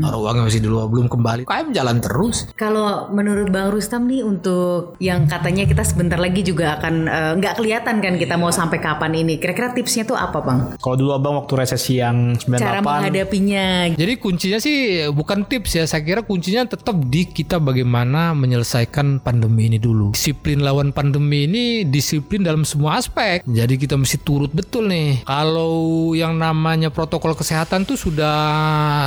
naruh 0.00 0.24
uangnya 0.24 0.48
masih 0.48 0.60
di 0.64 0.68
luar 0.72 0.88
belum 0.88 1.12
kembali 1.12 1.42
kayak 1.44 1.76
jalan 1.76 2.00
terus 2.00 2.48
Kalau 2.56 3.10
menurut 3.12 3.52
Bang 3.52 3.68
Rustam 3.74 4.08
nih 4.08 4.22
untuk 4.22 4.96
yang 5.02 5.26
katanya 5.28 5.66
kita 5.66 5.82
sebentar 5.82 6.16
lagi 6.16 6.40
juga 6.40 6.78
akan 6.80 6.94
eh, 7.04 7.32
nggak 7.36 7.54
kelihatan 7.58 8.00
kan 8.00 8.14
kita 8.16 8.34
mau 8.38 8.48
sampai 8.54 8.78
kapan 8.78 9.12
ini. 9.18 9.36
Kira-kira 9.36 9.74
tipsnya 9.74 10.06
tuh 10.06 10.16
apa 10.16 10.38
Bang? 10.40 10.78
Kalau 10.78 10.96
dulu 10.96 11.10
abang 11.12 11.36
waktu 11.42 11.52
resesi 11.58 11.98
yang 11.98 12.38
98 12.38 12.62
Cara 12.62 12.80
menghadapinya. 12.80 13.92
Jadi 13.92 14.12
kuncinya 14.16 14.58
sih 14.62 15.04
bukan 15.10 15.44
tips 15.44 15.82
ya, 15.82 15.84
saya 15.84 16.06
kira 16.06 16.22
kuncinya 16.22 16.64
tetap 16.64 16.96
di 17.02 17.26
kita 17.28 17.58
bagaimana 17.58 18.32
menyelesaikan 18.32 19.20
pandemi 19.20 19.68
ini 19.68 19.82
dulu. 19.82 20.14
Disiplin 20.14 20.62
lawan 20.62 20.94
pandemi 20.94 21.50
ini 21.50 21.64
disiplin 21.82 22.46
dalam 22.46 22.62
semua 22.62 22.85
aspek. 22.90 23.42
Jadi 23.46 23.74
kita 23.76 23.94
mesti 23.94 24.18
turut 24.20 24.50
betul 24.50 24.88
nih. 24.90 25.24
Kalau 25.26 26.12
yang 26.12 26.36
namanya 26.36 26.88
protokol 26.88 27.36
kesehatan 27.36 27.84
tuh 27.84 27.98
sudah 27.98 28.38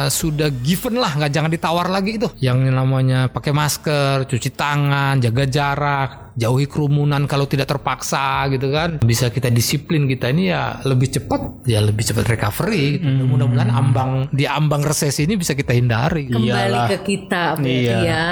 sudah 0.08 0.50
given 0.62 1.00
lah, 1.00 1.16
nggak 1.16 1.32
jangan 1.34 1.52
ditawar 1.52 1.88
lagi 1.90 2.22
itu. 2.22 2.28
Yang 2.40 2.70
namanya 2.70 3.28
pakai 3.32 3.52
masker, 3.52 4.30
cuci 4.30 4.50
tangan, 4.54 5.20
jaga 5.24 5.44
jarak, 5.50 6.29
jauhi 6.40 6.66
kerumunan 6.66 7.28
kalau 7.28 7.44
tidak 7.44 7.68
terpaksa 7.68 8.24
gitu 8.48 8.72
kan 8.72 8.96
bisa 9.02 9.28
kita 9.28 9.52
disiplin 9.52 10.08
kita 10.08 10.32
ini 10.32 10.48
ya 10.48 10.80
lebih 10.84 11.12
cepat 11.12 11.68
ya 11.68 11.84
lebih 11.84 12.02
cepat 12.02 12.26
recovery 12.30 12.98
gitu. 12.98 13.28
mudah-mudahan 13.28 13.68
ambang 13.70 14.10
di 14.32 14.48
ambang 14.48 14.80
resesi 14.82 15.28
ini 15.28 15.36
bisa 15.36 15.52
kita 15.52 15.76
hindari 15.76 16.32
Kembali 16.32 16.48
Iyalah. 16.48 16.88
ke 16.88 16.98
kita 17.04 17.44
Iya. 17.60 17.98
ya. 18.00 18.28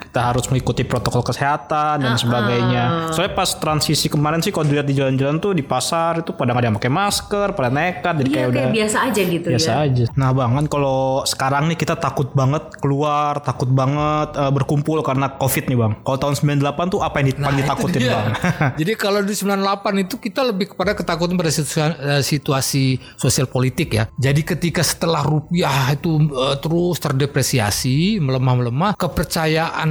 kita 0.00 0.20
harus 0.24 0.48
mengikuti 0.48 0.82
protokol 0.82 1.20
kesehatan 1.22 2.00
dan 2.00 2.14
sebagainya. 2.14 3.10
Soalnya 3.10 3.34
pas 3.34 3.50
transisi 3.52 4.06
kemarin 4.06 4.40
sih 4.40 4.48
kalau 4.48 4.64
dilihat 4.64 4.86
di 4.86 4.94
jalan-jalan 4.94 5.36
tuh 5.36 5.52
di 5.52 5.60
pasar 5.60 6.18
itu 6.18 6.32
pada 6.32 6.50
nggak 6.50 6.58
ada 6.58 6.66
yang 6.66 6.76
pakai 6.76 6.92
masker, 6.92 7.48
pada 7.52 7.68
nekat, 7.68 8.14
jadi 8.16 8.24
Iya 8.24 8.34
kayak 8.34 8.48
udah 8.48 8.62
kayak 8.62 8.74
biasa 8.74 8.96
aja 9.02 9.22
gitu 9.22 9.46
biasa 9.48 9.70
ya. 9.70 9.84
aja. 9.84 10.04
Nah 10.14 10.30
bang 10.30 10.50
kan 10.54 10.66
kalau 10.66 11.00
sekarang 11.24 11.62
nih 11.66 11.76
kita 11.76 11.94
takut 11.94 12.32
banget 12.32 12.64
keluar, 12.78 13.38
takut 13.40 13.68
banget 13.68 14.28
eh, 14.32 14.50
berkumpul 14.50 15.02
karena 15.02 15.26
covid 15.32 15.66
nih 15.66 15.76
bang. 15.76 15.92
Kalau 16.00 16.18
tahun 16.18 16.34
98 16.34 16.88
tuh 16.88 17.00
apa 17.00 17.16
yang 17.18 17.28
Nah, 17.40 17.49
dipanggil 17.56 17.90
ditakutin 17.90 18.00
Iya. 18.00 18.14
bang? 18.14 18.28
Jadi 18.80 18.92
kalau 18.94 19.20
di 19.22 19.34
98 19.34 20.04
itu 20.04 20.14
kita 20.16 20.40
lebih 20.46 20.66
kepada 20.74 20.92
ketakutan 20.94 21.34
pada 21.34 21.50
situasi, 21.50 21.94
eh, 21.98 22.22
situasi 22.22 22.84
sosial 23.16 23.46
politik 23.46 23.88
ya. 23.94 24.04
Jadi 24.16 24.40
ketika 24.44 24.82
setelah 24.82 25.24
rupiah 25.24 25.90
itu 25.90 26.18
eh, 26.30 26.56
terus 26.60 26.96
terdepresiasi, 27.00 28.20
melemah-melemah, 28.20 28.94
kepercayaan 28.94 29.90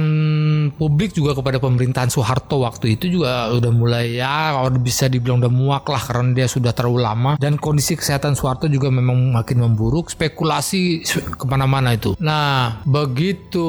publik 0.74 1.12
juga 1.12 1.36
kepada 1.36 1.58
pemerintahan 1.58 2.08
Soeharto 2.08 2.62
waktu 2.62 2.96
itu 2.98 3.20
juga 3.20 3.50
udah 3.50 3.72
mulai 3.72 4.16
ya 4.16 4.54
kalau 4.56 4.70
bisa 4.76 5.06
dibilang 5.06 5.40
udah 5.42 5.52
muak 5.52 5.84
lah 5.88 6.02
karena 6.02 6.32
dia 6.34 6.46
sudah 6.46 6.70
terlalu 6.70 7.02
lama 7.02 7.32
dan 7.36 7.56
kondisi 7.56 7.96
kesehatan 7.96 8.34
Soeharto 8.36 8.66
juga 8.70 8.88
memang 8.92 9.32
makin 9.34 9.62
memburuk, 9.64 10.10
spekulasi 10.12 11.02
ke 11.36 11.44
mana-mana 11.48 11.94
itu. 11.94 12.14
Nah 12.20 12.80
begitu 12.86 13.66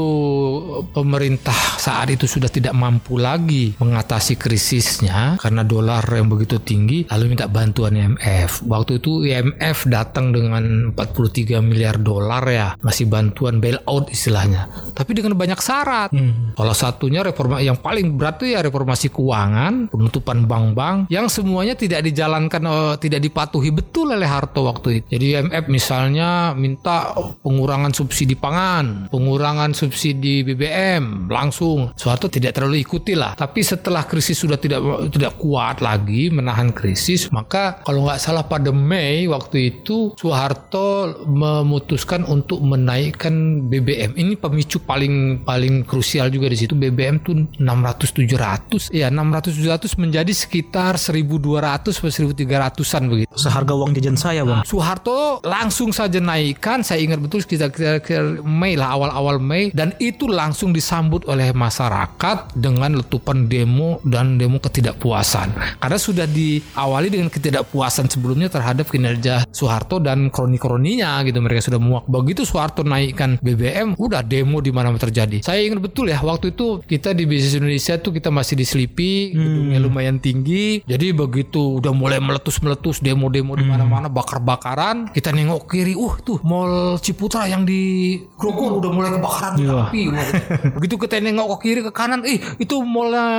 pemerintah 0.92 1.56
saat 1.78 2.12
itu 2.12 2.26
sudah 2.28 2.50
tidak 2.52 2.74
mampu 2.76 3.18
lagi 3.18 3.71
mengatasi 3.78 4.36
krisisnya 4.36 5.38
karena 5.40 5.62
dolar 5.64 6.04
yang 6.10 6.28
begitu 6.28 6.58
tinggi 6.60 7.06
lalu 7.08 7.36
minta 7.36 7.48
bantuan 7.48 7.96
IMF 7.96 8.66
waktu 8.68 9.00
itu 9.00 9.24
IMF 9.28 9.88
datang 9.88 10.36
dengan 10.36 10.94
43 10.96 11.62
miliar 11.64 12.00
dolar 12.00 12.44
ya 12.50 12.68
masih 12.82 13.08
bantuan 13.08 13.62
bailout 13.62 14.10
istilahnya 14.10 14.68
tapi 14.92 15.16
dengan 15.18 15.34
banyak 15.36 15.60
syarat. 15.62 16.10
Salah 16.54 16.78
satunya 16.78 17.24
reforma 17.24 17.58
yang 17.64 17.80
paling 17.80 18.20
berat 18.20 18.42
itu 18.42 18.54
ya 18.58 18.60
reformasi 18.62 19.10
keuangan 19.14 19.90
penutupan 19.90 20.46
bank-bank 20.46 21.10
yang 21.14 21.30
semuanya 21.30 21.78
tidak 21.78 22.06
dijalankan 22.06 22.62
eh, 22.66 22.96
tidak 23.00 23.22
dipatuhi 23.24 23.70
betul 23.70 24.12
oleh 24.12 24.28
Harto 24.28 24.68
waktu 24.68 25.02
itu. 25.02 25.06
Jadi 25.18 25.26
IMF 25.38 25.66
misalnya 25.70 26.58
minta 26.58 27.14
pengurangan 27.42 27.94
subsidi 27.94 28.34
pangan 28.38 29.10
pengurangan 29.10 29.74
subsidi 29.74 30.46
BBM 30.46 31.30
langsung. 31.30 31.94
Soeharto 31.96 32.28
tidak 32.28 32.58
terlalu 32.58 32.82
ikuti 32.82 33.14
lah 33.14 33.34
tapi 33.38 33.61
setelah 33.62 34.06
krisis 34.06 34.42
sudah 34.42 34.58
tidak 34.58 34.82
tidak 35.14 35.38
kuat 35.38 35.80
lagi 35.80 36.30
menahan 36.34 36.74
krisis 36.74 37.32
maka 37.32 37.82
kalau 37.86 38.06
nggak 38.10 38.22
salah 38.22 38.46
pada 38.46 38.70
Mei 38.74 39.30
waktu 39.30 39.74
itu 39.74 40.14
Soeharto 40.18 41.22
memutuskan 41.26 42.26
untuk 42.28 42.60
menaikkan 42.64 43.68
BBM 43.68 44.18
ini 44.18 44.34
pemicu 44.36 44.82
paling 44.82 45.46
paling 45.46 45.84
krusial 45.86 46.32
juga 46.32 46.48
di 46.48 46.58
situ. 46.58 46.74
BBM 46.74 47.22
tuh 47.22 47.36
600 47.60 48.16
700 48.16 48.90
ya 48.96 49.12
600 49.12 49.52
700 49.60 50.02
menjadi 50.02 50.32
sekitar 50.32 50.96
1200 50.96 51.78
atau 51.78 51.92
1300an 51.92 53.04
begitu. 53.12 53.32
Seharga 53.36 53.74
uang 53.76 53.92
jajan 53.98 54.16
saya 54.16 54.48
bang. 54.48 54.64
Soeharto 54.64 55.44
langsung 55.44 55.92
saja 55.92 56.18
naikkan. 56.24 56.82
Saya 56.82 57.04
ingat 57.04 57.20
betul 57.20 57.44
sekitar 57.44 57.70
kira-kira 57.72 58.40
Mei 58.44 58.80
lah 58.80 58.96
awal-awal 58.96 59.38
Mei. 59.38 59.70
Dan 59.76 59.92
itu 60.00 60.32
langsung 60.32 60.72
disambut 60.72 61.28
oleh 61.28 61.52
masyarakat 61.52 62.56
dengan 62.56 62.96
letupan 63.00 63.51
demo 63.52 64.00
dan 64.08 64.40
demo 64.40 64.64
ketidakpuasan. 64.64 65.52
Karena 65.84 66.00
sudah 66.00 66.24
diawali 66.24 67.12
dengan 67.12 67.28
ketidakpuasan 67.28 68.08
sebelumnya 68.08 68.48
terhadap 68.48 68.88
kinerja 68.88 69.44
Soeharto 69.52 70.00
dan 70.00 70.32
kroni-kroninya 70.32 71.20
gitu. 71.28 71.44
Mereka 71.44 71.68
sudah 71.68 71.84
muak. 71.84 72.08
Begitu 72.08 72.48
Soeharto 72.48 72.88
naikkan 72.88 73.36
BBM 73.44 74.00
udah 74.00 74.24
demo 74.24 74.64
di 74.64 74.72
mana 74.72 74.96
terjadi. 74.96 75.44
Saya 75.44 75.68
ingat 75.68 75.84
betul 75.84 76.08
ya 76.08 76.24
waktu 76.24 76.56
itu 76.56 76.80
kita 76.88 77.12
di 77.12 77.28
bisnis 77.28 77.60
Indonesia 77.60 78.00
tuh 78.00 78.16
kita 78.16 78.32
masih 78.32 78.56
di 78.56 78.64
Sleepy 78.64 79.36
gedungnya 79.36 79.80
lumayan 79.84 80.18
tinggi. 80.24 80.80
Jadi 80.88 81.12
begitu 81.12 81.84
udah 81.84 81.92
mulai 81.92 82.24
meletus-meletus 82.24 83.04
demo-demo 83.04 83.60
di 83.60 83.66
mana-mana 83.68 84.08
bakar-bakaran 84.08 85.10
kita 85.10 85.34
nengok 85.34 85.66
kiri 85.66 85.98
uh 85.98 86.16
tuh 86.22 86.38
mall 86.46 87.02
Ciputra 87.02 87.50
yang 87.50 87.66
di 87.66 88.16
Grogol 88.38 88.78
udah 88.78 88.92
mulai 88.94 89.10
kebakaran 89.18 89.58
api 89.58 90.04
begitu 90.78 90.96
kita 91.02 91.18
nengok 91.18 91.58
ke 91.58 91.58
kiri 91.66 91.82
ke 91.82 91.92
kanan 91.92 92.22
ih 92.24 92.38
itu 92.62 92.76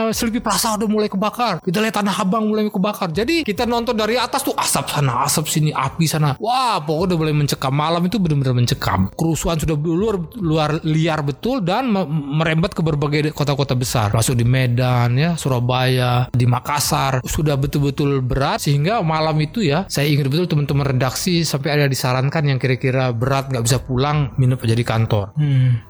mall 0.03 0.11
Sleepy 0.11 0.43
Plaza 0.43 0.75
udah 0.75 0.89
mulai 0.91 1.07
kebakar. 1.07 1.63
Kita 1.63 1.79
lihat 1.79 1.95
Tanah 2.03 2.17
Abang 2.19 2.51
mulai 2.51 2.67
kebakar. 2.67 3.15
Jadi 3.15 3.47
kita 3.47 3.63
nonton 3.65 3.95
dari 3.95 4.19
atas 4.19 4.43
tuh 4.43 4.55
asap 4.59 4.91
sana, 4.91 5.23
asap 5.23 5.47
sini, 5.47 5.71
api 5.71 6.05
sana. 6.11 6.35
Wah, 6.43 6.83
pokoknya 6.83 7.15
udah 7.15 7.17
mulai 7.19 7.35
mencekam. 7.35 7.73
Malam 7.73 8.03
itu 8.07 8.19
benar-benar 8.19 8.57
mencekam. 8.59 9.01
Kerusuhan 9.15 9.57
sudah 9.63 9.77
luar 9.79 10.17
luar 10.43 10.71
liar 10.83 11.23
betul 11.23 11.63
dan 11.63 11.89
me- 11.89 12.09
merembet 12.43 12.75
ke 12.75 12.83
berbagai 12.83 13.31
kota-kota 13.31 13.79
besar. 13.79 14.11
Masuk 14.11 14.35
di 14.35 14.43
Medan 14.43 15.15
ya, 15.15 15.39
Surabaya, 15.39 16.27
di 16.35 16.45
Makassar. 16.49 17.23
Sudah 17.23 17.55
betul-betul 17.55 18.25
berat 18.25 18.59
sehingga 18.65 19.05
malam 19.05 19.39
itu 19.39 19.63
ya, 19.63 19.87
saya 19.87 20.11
ingat 20.11 20.27
betul 20.27 20.49
teman-teman 20.51 20.97
redaksi 20.97 21.47
sampai 21.47 21.79
ada 21.79 21.87
disarankan 21.87 22.43
yang 22.49 22.59
kira-kira 22.59 23.15
berat 23.15 23.53
nggak 23.53 23.65
bisa 23.65 23.79
pulang 23.79 24.35
minum 24.41 24.59
aja 24.59 24.75
di 24.75 24.85
kantor. 24.87 25.37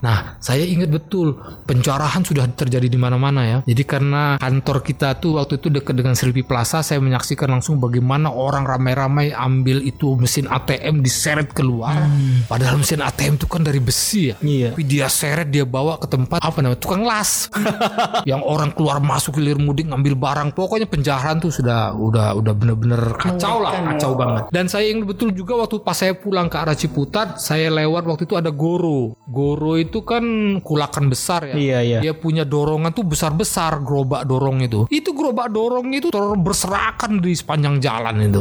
Nah, 0.03 0.37
saya 0.43 0.67
ingat 0.67 0.91
betul 0.91 1.39
pencarahan 1.65 2.27
sudah 2.27 2.49
terjadi 2.53 2.91
di 2.91 2.99
mana-mana 2.99 3.41
ya. 3.47 3.59
Jadi 3.63 3.83
karena 4.03 4.35
kantor 4.35 4.83
kita 4.83 5.15
tuh 5.23 5.39
waktu 5.39 5.63
itu 5.63 5.71
dekat 5.71 5.95
dengan 5.95 6.19
Sleepy 6.19 6.43
Plaza, 6.43 6.83
saya 6.83 6.99
menyaksikan 6.99 7.47
langsung 7.47 7.79
bagaimana 7.79 8.35
orang 8.35 8.67
ramai-ramai 8.67 9.31
ambil 9.31 9.79
itu 9.79 10.19
mesin 10.19 10.51
ATM 10.51 11.07
diseret 11.07 11.55
keluar. 11.55 12.03
Padahal 12.51 12.83
mesin 12.83 12.99
ATM 12.99 13.39
itu 13.39 13.47
kan 13.47 13.63
dari 13.63 13.79
besi 13.79 14.35
ya. 14.35 14.37
Iya. 14.43 14.69
Tapi 14.75 14.83
dia 14.83 15.07
seret 15.07 15.55
dia 15.55 15.63
bawa 15.63 16.03
ke 16.03 16.11
tempat 16.11 16.43
apa 16.43 16.59
namanya 16.59 16.83
tukang 16.83 17.07
las. 17.07 17.47
yang 18.31 18.43
orang 18.43 18.75
keluar 18.75 18.99
masuk 18.99 19.39
hilir 19.39 19.63
mudik 19.63 19.87
ngambil 19.87 20.19
barang. 20.19 20.49
Pokoknya 20.51 20.91
penjarahan 20.91 21.39
tuh 21.39 21.55
sudah 21.55 21.95
udah 21.95 22.35
udah 22.35 22.55
bener-bener 22.59 23.15
kacau 23.23 23.63
lah, 23.63 23.79
kacau 23.95 24.19
banget. 24.19 24.51
Dan 24.51 24.67
saya 24.67 24.91
ingat 24.91 25.15
betul 25.15 25.31
juga 25.31 25.63
waktu 25.63 25.79
pas 25.79 25.95
saya 25.95 26.19
pulang 26.19 26.51
ke 26.51 26.59
arah 26.59 26.75
Ciputat, 26.75 27.39
saya 27.39 27.71
lewat 27.71 28.03
waktu 28.03 28.27
itu 28.27 28.35
ada 28.35 28.51
Goro. 28.51 29.15
Goro 29.31 29.79
itu 29.79 30.03
kan 30.03 30.59
kulakan 30.59 31.07
besar 31.07 31.47
ya. 31.47 31.55
Iya, 31.55 31.79
iya. 31.87 31.99
Dia 32.03 32.19
punya 32.19 32.43
dorongan 32.43 32.91
tuh 32.91 33.07
besar-besar 33.07 33.79
gerobak 33.93 34.25
dorong 34.25 34.65
itu. 34.65 34.89
Itu 34.89 35.13
gerobak 35.13 35.53
dorong 35.53 35.93
itu 35.93 36.09
terus 36.09 36.33
berserakan 36.41 37.21
di 37.21 37.37
sepanjang 37.37 37.85
jalan 37.85 38.25
itu. 38.25 38.41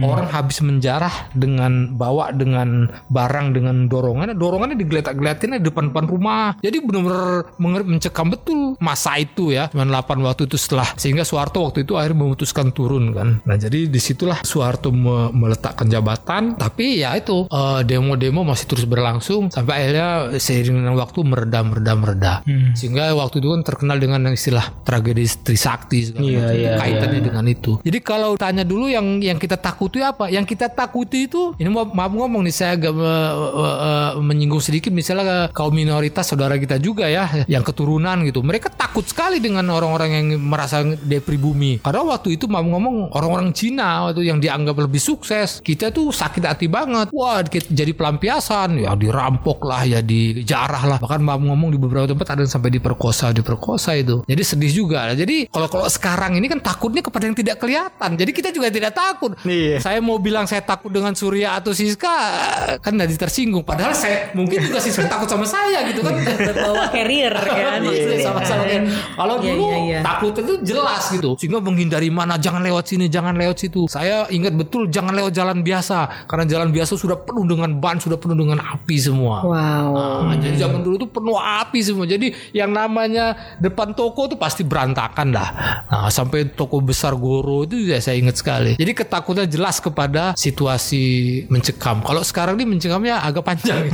Orang 0.00 0.32
habis 0.32 0.64
menjarah 0.64 1.12
dengan 1.36 1.92
bawa 1.92 2.32
dengan 2.32 2.88
barang 3.12 3.52
dengan 3.52 3.84
dorongan, 3.86 4.32
dorongannya 4.32 4.80
digeletak-geletin 4.80 5.60
di 5.60 5.68
depan-depan 5.68 6.04
rumah. 6.08 6.56
Jadi 6.64 6.80
benar-benar 6.80 7.44
mencekam 7.84 8.32
betul 8.32 8.80
masa 8.80 9.20
itu 9.20 9.52
ya. 9.52 9.68
98 9.68 10.24
waktu 10.24 10.48
itu 10.48 10.56
setelah 10.56 10.88
sehingga 10.96 11.28
Soeharto 11.28 11.68
waktu 11.68 11.84
itu 11.84 12.00
akhirnya 12.00 12.24
memutuskan 12.24 12.72
turun 12.72 13.12
kan. 13.12 13.44
Nah 13.44 13.56
jadi 13.60 13.84
di 13.84 14.00
situlah 14.00 14.40
Soeharto 14.40 14.88
me- 14.88 15.28
meletakkan 15.34 15.90
jabatan. 15.90 16.56
Tapi 16.56 17.04
ya 17.04 17.12
itu 17.18 17.44
eh, 17.44 17.80
demo-demo 17.84 18.46
masih 18.46 18.64
terus 18.64 18.86
berlangsung 18.88 19.52
sampai 19.52 19.84
akhirnya 19.84 20.08
seiring 20.38 20.80
dengan 20.80 20.94
waktu 20.96 21.18
mereda, 21.26 21.60
mereda, 21.60 21.92
mereda. 21.92 22.32
Sehingga 22.72 23.12
waktu 23.12 23.42
itu 23.42 23.50
kan 23.50 23.62
terkenal 23.66 23.98
dengan 23.98 24.30
istilah 24.30 24.77
tragedi 24.82 25.24
Trisakti 25.28 25.98
segala 26.10 26.24
Iya, 26.24 26.38
macam. 26.38 26.48
Itu 26.48 26.60
iya, 26.60 26.72
kaitannya 26.76 27.20
dengan 27.22 27.44
itu. 27.46 27.72
Jadi 27.82 27.98
kalau 28.00 28.30
tanya 28.34 28.64
dulu 28.64 28.86
yang 28.86 29.18
yang 29.18 29.36
kita 29.36 29.56
takuti 29.56 30.00
apa? 30.00 30.28
Yang 30.28 30.56
kita 30.56 30.66
takuti 30.68 31.26
itu 31.26 31.54
ini 31.56 31.68
mau 31.68 31.86
maaf 31.86 32.12
ngomong 32.12 32.42
nih 32.44 32.54
saya 32.54 32.72
agak 32.74 32.92
me- 32.92 33.04
me- 33.04 33.78
eh, 33.78 34.10
menyinggung 34.20 34.62
sedikit 34.62 34.90
misalnya 34.90 35.48
kaum 35.50 35.72
minoritas 35.72 36.28
saudara 36.28 36.56
kita 36.56 36.76
juga 36.78 37.06
ya 37.06 37.44
yang 37.46 37.62
keturunan 37.62 38.22
gitu. 38.24 38.40
Mereka 38.40 38.74
takut 38.74 39.04
sekali 39.04 39.38
dengan 39.38 39.64
orang-orang 39.68 40.10
yang 40.12 40.26
merasa 40.40 40.82
depribumi. 40.84 41.80
Karena 41.80 42.04
waktu 42.04 42.36
itu 42.36 42.46
maaf 42.46 42.64
ngomong 42.64 43.12
orang-orang 43.12 43.50
Cina 43.52 44.08
waktu 44.08 44.28
yang 44.28 44.38
dianggap 44.38 44.76
lebih 44.78 45.00
sukses, 45.00 45.58
kita 45.60 45.90
tuh 45.90 46.10
sakit 46.10 46.44
hati 46.44 46.66
banget. 46.68 47.08
Wah, 47.10 47.40
kita 47.42 47.68
jadi 47.68 47.92
pelampiasan, 47.92 48.78
ya 48.78 48.92
dirampok 48.94 49.64
lah, 49.64 49.82
ya 49.84 50.00
dijarah 50.00 50.84
lah. 50.84 50.98
Bahkan 51.00 51.20
maaf 51.20 51.40
ngomong 51.40 51.72
di 51.72 51.78
beberapa 51.78 52.06
tempat 52.06 52.36
ada 52.36 52.44
yang 52.44 52.52
sampai 52.52 52.70
diperkosa, 52.70 53.32
diperkosa 53.32 53.96
itu. 53.96 54.22
Jadi 54.24 54.42
sedih 54.42 54.67
juga. 54.72 55.10
Jadi 55.12 55.48
kalau 55.48 55.68
kalau 55.68 55.86
sekarang 55.88 56.36
ini 56.38 56.46
kan 56.46 56.60
takutnya 56.60 57.02
kepada 57.02 57.24
yang 57.28 57.36
tidak 57.36 57.56
kelihatan. 57.60 58.10
Jadi 58.16 58.30
kita 58.34 58.48
juga 58.52 58.68
tidak 58.68 58.92
takut. 58.94 59.34
Iya. 59.44 59.80
Saya 59.80 59.98
mau 60.00 60.20
bilang 60.20 60.44
saya 60.44 60.62
takut 60.64 60.92
dengan 60.92 61.12
Surya 61.14 61.58
atau 61.58 61.72
Siska 61.72 62.16
kan 62.80 62.92
jadi 62.94 63.16
tersinggung. 63.16 63.64
Padahal 63.64 63.92
saya 63.94 64.32
mungkin 64.32 64.64
juga 64.64 64.78
Siska 64.82 65.06
takut 65.06 65.28
sama 65.28 65.44
saya 65.48 65.84
gitu 65.88 66.02
kan. 66.04 66.14
bawa 66.68 66.90
carrier 66.90 67.32
kan 67.32 67.80
Iya, 67.86 68.24
sama-sama 68.24 68.62
kayak 68.66 68.82
kalau 69.14 69.34
Iya, 69.38 69.54
dulu 69.54 69.64
iya, 69.70 69.78
iya. 69.78 70.00
takut 70.02 70.34
itu 70.34 70.54
jelas 70.66 71.02
gitu 71.14 71.38
sehingga 71.38 71.62
menghindari 71.62 72.10
mana 72.10 72.34
jangan 72.36 72.60
lewat 72.64 72.90
sini 72.90 73.06
jangan 73.06 73.38
lewat 73.38 73.56
situ 73.62 73.86
saya 73.86 74.26
ingat 74.28 74.58
betul 74.58 74.90
jangan 74.90 75.14
lewat 75.14 75.32
jalan 75.32 75.62
biasa 75.62 76.26
karena 76.26 76.44
jalan 76.48 76.68
biasa 76.74 76.98
sudah 76.98 77.14
penuh 77.22 77.46
dengan 77.46 77.78
ban 77.78 78.02
sudah 78.02 78.18
penuh 78.18 78.34
dengan 78.34 78.58
api 78.58 78.96
semua 78.98 79.46
wow 79.46 80.28
Nah, 80.28 80.36
jadi 80.36 80.56
zaman 80.66 80.80
dulu 80.82 80.96
tuh 81.00 81.10
penuh 81.10 81.36
api 81.38 81.78
semua. 81.80 82.04
Jadi 82.04 82.34
yang 82.52 82.70
namanya 82.74 83.56
depan 83.62 83.96
toko 83.96 84.28
tuh 84.28 84.36
pasti 84.48 84.64
berantakan 84.64 85.28
dah. 85.28 85.48
Nah, 85.92 86.08
sampai 86.08 86.48
toko 86.48 86.80
besar 86.80 87.12
Goro 87.20 87.68
itu 87.68 87.76
ya 87.84 88.00
saya 88.00 88.16
ingat 88.16 88.40
sekali. 88.40 88.72
Jadi 88.80 88.92
ketakutan 88.96 89.44
jelas 89.44 89.76
kepada 89.76 90.32
situasi 90.32 91.44
mencekam. 91.52 92.00
Kalau 92.00 92.24
sekarang 92.24 92.56
ini 92.56 92.64
mencekamnya 92.72 93.20
agak 93.20 93.44
panjang. 93.44 93.92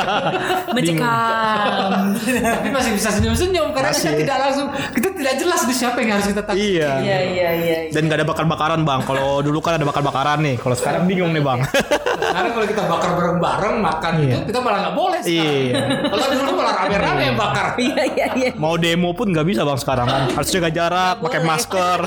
mencekam 0.76 2.12
Tapi 2.12 2.68
masih 2.68 2.92
bisa 2.92 3.08
senyum-senyum 3.16 3.72
karena 3.72 3.88
kita 3.96 4.12
Masih. 4.12 4.20
tidak 4.20 4.36
langsung 4.36 4.68
kita 4.92 5.08
tidak 5.16 5.34
jelas 5.40 5.60
di 5.64 5.74
siapa 5.74 5.96
yang 6.04 6.10
harus 6.20 6.26
kita 6.28 6.42
takut. 6.44 6.60
Iya. 6.60 6.92
iya 7.00 7.18
iya 7.24 7.48
iya 7.56 7.76
Dan 7.88 8.12
gak 8.12 8.20
ada 8.20 8.26
bakar-bakaran 8.28 8.80
bang. 8.84 9.00
Kalau 9.08 9.40
dulu 9.40 9.64
kan 9.64 9.80
ada 9.80 9.86
bakar-bakaran 9.88 10.44
nih. 10.44 10.60
Kalau 10.60 10.76
sekarang 10.76 11.08
bingung 11.08 11.32
nih 11.32 11.40
bang. 11.40 11.64
Karena 12.36 12.50
kalau 12.52 12.66
kita 12.66 12.82
bakar 12.84 13.10
bareng-bareng 13.12 13.74
makan 13.80 14.12
itu 14.20 14.38
kita 14.44 14.58
malah 14.60 14.78
nggak 14.82 14.94
boleh 14.94 15.18
sekarang. 15.18 15.56
Iya. 15.56 15.80
Kalau 16.06 16.24
dulu 16.30 16.50
malah 16.54 16.74
rame-rame 16.76 17.22
yang 17.24 17.36
bakar. 17.36 17.66
iya 17.78 18.02
iya 18.06 18.26
iya 18.34 18.50
Mau 18.56 18.76
demo 18.76 19.10
pun 19.10 19.26
nggak 19.26 19.46
bisa 19.46 19.60
bang 19.62 19.78
sekarang 19.78 20.04
kan. 20.04 20.22
Harus 20.30 20.48
jaga 20.50 20.68
jarak, 20.68 21.14
pakai 21.18 21.40
masker. 21.42 21.98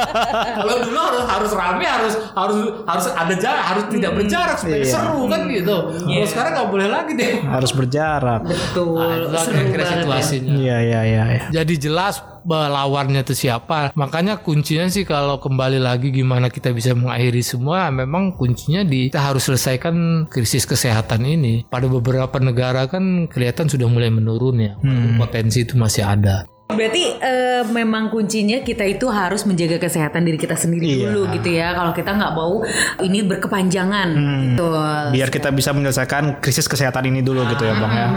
Kalau 0.60 0.74
dulu 0.80 0.98
harus 1.00 1.24
harus 1.26 1.52
rame, 1.52 1.86
harus 1.86 2.14
harus 2.30 2.58
harus 2.84 3.06
ada 3.10 3.34
jarak, 3.34 3.64
harus 3.66 3.84
tidak 3.88 4.12
berjarak 4.14 4.56
supaya 4.56 4.78
Iya. 4.78 4.86
seru 4.86 5.20
kan 5.26 5.40
gitu. 5.48 5.76
Kalau 5.96 6.26
sekarang 6.28 6.50
nggak 6.54 6.68
boleh 6.68 6.88
lagi 6.88 7.12
deh. 7.14 7.32
Harus 7.40 7.70
berjarak. 7.72 8.40
betul 8.44 9.28
Nah, 9.30 9.42
kira-kira 9.42 9.82
ya. 9.82 9.90
situasinya. 9.96 10.52
Iya 10.52 10.76
iya 10.80 11.00
iya. 11.02 11.22
iya. 11.30 11.42
Jadi 11.50 11.74
jelas 11.80 12.20
lawannya 12.46 13.24
itu 13.24 13.48
siapa. 13.48 13.90
Makanya 13.96 14.40
kuncinya 14.40 14.86
sih 14.86 15.02
kalau 15.08 15.40
kembali 15.40 15.80
lagi 15.80 16.12
gimana 16.12 16.52
kita 16.52 16.70
bisa 16.70 16.92
mengakhiri 16.92 17.42
semua, 17.42 17.88
memang 17.90 18.36
kuncinya 18.36 18.84
di 18.84 19.08
kita 19.10 19.20
harus 19.20 19.48
selesaikan 19.48 20.26
krisis 20.28 20.68
kesehatan 20.68 21.24
ini. 21.24 21.64
Pada 21.66 21.88
beberapa 21.88 22.36
negara 22.38 22.86
kan 22.86 23.26
kelihatan 23.26 23.66
sudah 23.66 23.88
mulai 23.88 24.12
menurun 24.12 24.56
ya. 24.60 24.72
Potensi 25.16 25.64
itu 25.64 25.74
masih 25.80 26.04
ada. 26.04 26.44
Berarti 26.72 27.02
eh, 27.16 27.62
memang 27.66 28.08
kuncinya 28.08 28.60
kita 28.60 28.84
itu 28.84 29.06
harus 29.06 29.42
menjaga 29.42 29.78
kesehatan 29.78 30.22
diri 30.22 30.36
kita 30.36 30.54
sendiri 30.54 30.86
Iya. 30.86 31.08
dulu 31.08 31.20
gitu 31.32 31.50
ya. 31.50 31.72
Kalau 31.72 31.92
kita 31.92 32.10
nggak 32.12 32.32
mau 32.32 32.62
ini 33.00 33.18
berkepanjangan 33.22 34.08
gitu. 34.44 34.66
Biar 35.10 35.28
kita 35.28 35.48
bisa 35.50 35.70
menyelesaikan 35.70 36.38
krisis 36.38 36.64
kesehatan 36.64 37.06
ini 37.06 37.20
dulu 37.20 37.46
gitu 37.46 37.62
ya 37.62 37.74
bang 37.74 37.92
ya. 37.92 38.08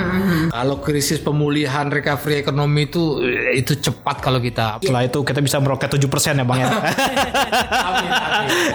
Kalau 0.52 0.80
krisis 0.80 1.18
pemulihan 1.18 1.88
recovery 1.88 2.40
ekonomi 2.40 2.86
itu 2.86 3.22
itu 3.52 3.74
cepat 3.76 4.20
kalau 4.20 4.38
kita 4.38 4.78
Setelah 4.78 5.04
itu 5.04 5.20
kita 5.22 5.40
bisa 5.40 5.58
meroket 5.58 5.90
7% 5.90 6.02
ya 6.34 6.44
bang 6.44 6.60
ya. 6.60 6.70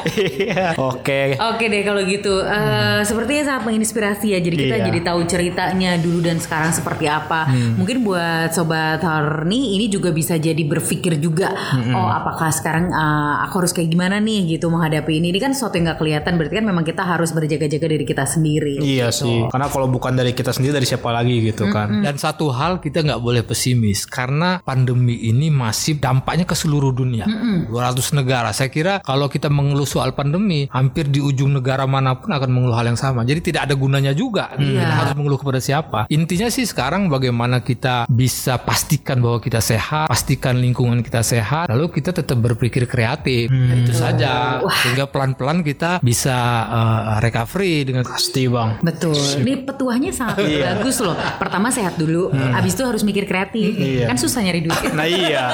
Iya. 0.08 0.64
Oke. 0.78 1.36
Oke 1.36 1.64
deh 1.66 1.82
kalau 1.82 2.02
gitu. 2.02 2.40
Eh, 2.40 3.00
Sepertinya 3.00 3.42
sangat 3.46 3.62
menginspirasi 3.64 4.26
ya. 4.30 4.38
Jadi 4.38 4.56
kita 4.58 4.76
Iya. 4.76 4.86
jadi 4.86 5.00
tahu 5.02 5.20
ceritanya 5.24 5.90
dulu 5.96 6.20
dan 6.20 6.38
sekarang 6.38 6.70
seperti 6.70 7.06
apa. 7.06 7.48
Mungkin 7.48 8.02
buat 8.02 8.50
sobat 8.50 9.00
Horni 9.00 9.67
ini 9.76 9.92
juga 9.92 10.14
bisa 10.14 10.40
jadi 10.40 10.60
berpikir 10.64 11.20
juga. 11.20 11.52
Oh 11.92 12.08
apakah 12.08 12.48
sekarang 12.48 12.88
eh, 12.88 13.34
aku 13.44 13.64
harus 13.64 13.72
kayak 13.76 13.90
gimana 13.92 14.16
nih 14.22 14.56
gitu 14.56 14.72
menghadapi 14.72 15.20
ini. 15.20 15.34
Ini 15.34 15.40
kan 15.42 15.52
sesuatu 15.52 15.76
yang 15.76 15.92
nggak 15.92 15.98
kelihatan. 16.00 16.32
Berarti 16.40 16.54
kan 16.62 16.66
memang 16.66 16.84
kita 16.86 17.02
harus 17.04 17.30
berjaga-jaga 17.34 17.86
diri 17.88 18.04
kita 18.08 18.24
sendiri. 18.24 18.80
Iya 18.80 19.12
sih. 19.12 19.48
Karena 19.50 19.68
kalau 19.68 19.90
bukan 19.90 20.16
dari 20.16 20.32
kita 20.32 20.54
sendiri 20.54 20.78
dari 20.78 20.86
siapa 20.88 21.10
lagi 21.12 21.36
gitu 21.44 21.68
kan. 21.68 22.00
Dan 22.00 22.16
satu 22.16 22.48
hal 22.54 22.80
kita 22.80 23.04
nggak 23.04 23.20
boleh 23.20 23.42
pesimis 23.44 24.08
karena 24.08 24.62
pandemi 24.64 25.18
ini 25.28 25.52
masih 25.52 26.00
dampaknya 26.00 26.48
ke 26.48 26.56
seluruh 26.56 26.94
dunia. 26.94 27.26
200 27.68 28.18
negara. 28.18 28.50
Saya 28.54 28.72
kira 28.72 29.00
kalau 29.04 29.28
kita 29.28 29.52
mengeluh 29.52 29.86
soal 29.88 30.16
pandemi, 30.16 30.70
hampir 30.72 31.10
di 31.10 31.20
ujung 31.20 31.52
negara 31.52 31.84
mana 31.84 32.16
pun 32.16 32.32
akan 32.32 32.50
mengeluh 32.50 32.76
hal 32.76 32.86
yang 32.88 33.00
sama. 33.00 33.26
Jadi 33.26 33.52
tidak 33.52 33.70
ada 33.70 33.74
gunanya 33.74 34.12
juga. 34.16 34.54
Kita 34.54 34.94
harus 35.04 35.14
mengeluh 35.18 35.38
kepada 35.40 35.60
siapa. 35.60 36.00
Intinya 36.08 36.48
sih 36.48 36.64
sekarang 36.64 37.10
bagaimana 37.12 37.60
kita 37.60 38.06
bisa 38.08 38.60
pastikan 38.62 39.20
bahwa 39.20 39.38
kita 39.42 39.57
sehat, 39.58 40.06
pastikan 40.08 40.58
lingkungan 40.58 41.00
kita 41.04 41.22
sehat, 41.22 41.68
lalu 41.70 41.90
kita 41.92 42.10
tetap 42.14 42.38
berpikir 42.38 42.86
kreatif. 42.88 43.50
Itu 43.50 43.92
saja. 43.94 44.62
Sehingga 44.82 45.10
pelan-pelan 45.10 45.62
kita 45.62 46.00
bisa 46.02 46.36
eh, 46.68 47.02
recovery 47.22 47.86
dengan 47.86 48.04
Pasti 48.08 48.50
bang. 48.50 48.82
Betul. 48.82 49.16
Ini 49.44 49.62
petuahnya 49.62 50.10
sangat 50.10 50.42
bagus 50.42 50.98
loh. 51.02 51.14
Pertama 51.38 51.70
sehat 51.70 51.94
dulu, 52.00 52.30
habis 52.32 52.74
itu 52.74 52.82
harus 52.82 53.02
mikir 53.06 53.24
kreatif. 53.28 53.76
Iya. 53.76 54.06
Kan 54.10 54.16
susah 54.18 54.40
nyari 54.42 54.60
duit. 54.64 54.76
Nah 54.98 55.06
iya. 55.06 55.44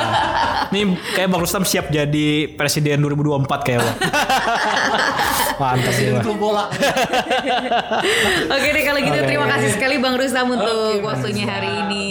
Nih 0.73 0.97
kayak 1.13 1.29
Bang 1.29 1.43
Rustam 1.45 1.69
siap 1.69 1.93
jadi 1.93 2.49
presiden 2.57 3.05
2024 3.05 3.67
kayak 3.67 3.81
bang. 3.85 3.97
Bang. 5.57 5.79
Klub 6.21 6.39
bola. 6.39 6.65
Oke 8.47 8.69
deh 8.71 8.83
kalau 8.83 9.01
gitu 9.01 9.19
terima 9.21 9.47
kasih 9.49 9.71
sekali 9.73 9.97
Bang 9.99 10.17
Rustam 10.17 10.51
untuk 10.51 11.03
waktunya 11.03 11.45
hari 11.45 11.71
ini. 11.83 12.07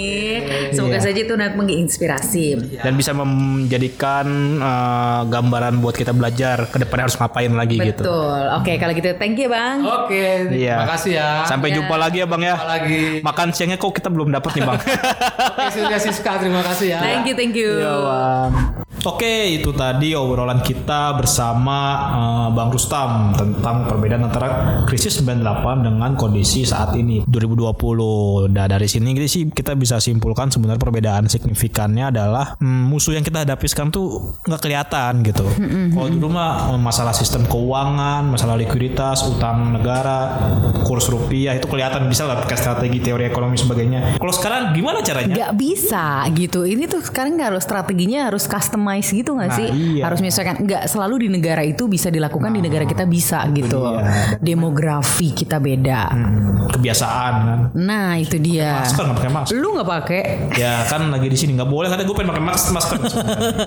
Semoga 0.74 0.98
saja 1.00 1.16
itu 1.16 1.34
nanti 1.34 1.56
menginspirasi. 1.56 2.46
Dan 2.80 2.94
bisa 2.94 3.14
menjadikan 3.14 4.26
eh, 4.58 5.22
gambaran 5.28 5.80
buat 5.80 5.94
kita 5.94 6.12
belajar 6.12 6.68
ke 6.68 6.78
depan 6.80 7.06
harus 7.06 7.16
ngapain 7.16 7.52
lagi 7.52 7.78
gitu. 7.78 8.02
Betul. 8.04 8.42
Oke 8.58 8.74
kalau 8.78 8.94
gitu 8.94 9.10
thank 9.16 9.38
you 9.38 9.48
Bang. 9.48 9.84
Oke, 9.84 10.50
Iya. 10.50 10.84
makasih 10.84 11.12
ya. 11.16 11.30
Sampai 11.46 11.72
jumpa 11.72 11.96
lagi 11.96 12.22
ya 12.22 12.28
Bang 12.28 12.42
ya. 12.42 12.56
Jumpa 12.56 12.70
lagi. 12.70 13.04
Makan 13.22 13.48
siangnya 13.54 13.78
kok 13.78 13.94
kita 13.94 14.10
belum 14.10 14.30
dapat 14.32 14.52
nih 14.58 14.64
Bang. 14.66 14.80
Oke, 15.54 15.66
Surya 15.72 16.00
Siska, 16.00 16.42
terima 16.42 16.62
kasih 16.66 16.98
ya. 16.98 17.00
Thank 17.00 17.26
you 17.30 17.36
thank 17.36 17.56
you. 17.56 18.83
Oke, 19.04 19.60
itu 19.60 19.76
tadi 19.76 20.16
obrolan 20.16 20.64
kita 20.64 21.12
bersama 21.20 21.80
eh, 22.16 22.48
Bang 22.56 22.72
Rustam 22.72 23.36
tentang 23.36 23.84
perbedaan 23.84 24.32
antara 24.32 24.48
krisis 24.88 25.20
98 25.20 25.84
dengan 25.84 26.16
kondisi 26.16 26.64
saat 26.64 26.96
ini 26.96 27.28
2020. 27.28 28.48
Nah, 28.48 28.66
dari 28.72 28.88
sini 28.88 29.12
kita 29.12 29.28
sih 29.28 29.44
kita 29.52 29.76
bisa 29.76 30.00
simpulkan 30.00 30.48
sebenarnya 30.48 30.80
perbedaan 30.80 31.28
signifikannya 31.28 32.16
adalah 32.16 32.56
hmm, 32.64 32.88
musuh 32.88 33.12
yang 33.20 33.28
kita 33.28 33.44
hadapi 33.44 33.68
sekarang 33.68 33.92
tuh 33.92 34.40
nggak 34.48 34.62
kelihatan 34.64 35.20
gitu. 35.28 35.52
Kalau 35.92 36.08
dulu 36.08 36.28
mah 36.32 36.72
eh, 36.72 36.80
masalah 36.80 37.12
sistem 37.12 37.44
keuangan, 37.44 38.24
masalah 38.24 38.56
likuiditas, 38.56 39.28
utang 39.28 39.76
negara, 39.76 40.48
kurs 40.88 41.12
rupiah 41.12 41.60
itu 41.60 41.68
kelihatan 41.68 42.08
bisa 42.08 42.24
lah 42.24 42.40
pakai 42.40 42.56
strategi 42.56 43.04
teori 43.04 43.28
ekonomi 43.28 43.60
sebagainya. 43.60 44.16
Kalau 44.16 44.32
sekarang 44.32 44.72
gimana 44.72 45.04
caranya? 45.04 45.36
Gak 45.36 45.54
bisa 45.60 46.24
gitu. 46.32 46.64
Ini 46.64 46.88
tuh 46.88 47.04
sekarang 47.04 47.36
harus 47.44 47.68
strateginya 47.68 48.32
harus 48.32 48.48
customize 48.96 49.10
gitu 49.16 49.32
gak 49.34 49.50
Nah, 49.50 49.58
sih? 49.58 49.70
iya. 49.70 50.04
Harus 50.06 50.20
misalkan 50.20 50.56
nggak 50.60 50.84
selalu 50.86 51.16
di 51.20 51.30
negara 51.30 51.62
itu 51.62 51.84
bisa 51.86 52.08
dilakukan 52.08 52.52
di 52.52 52.62
negara 52.62 52.86
kita 52.86 53.04
bisa 53.04 53.50
gitu. 53.50 53.82
dia. 53.82 54.38
Demografi 54.40 55.34
kita 55.34 55.58
beda. 55.58 56.02
Hmm, 56.08 56.70
kebiasaan 56.70 57.34
kan. 57.34 57.60
Nah 57.74 58.16
itu 58.16 58.38
dia. 58.38 58.80
Masker 58.80 59.04
nggak 59.04 59.18
pakai 59.18 59.32
masker. 59.34 59.54
Lu 59.56 59.68
nggak 59.74 59.90
pakai? 59.90 60.22
Ya 60.54 60.86
kan 60.86 61.10
lagi 61.10 61.26
di 61.26 61.36
sini 61.36 61.52
nggak 61.54 61.66
boleh 61.66 61.88
katanya 61.88 62.06
gue 62.06 62.16
pengen 62.16 62.30
pakai 62.30 62.44
masker 62.44 62.72
masker. 62.78 62.96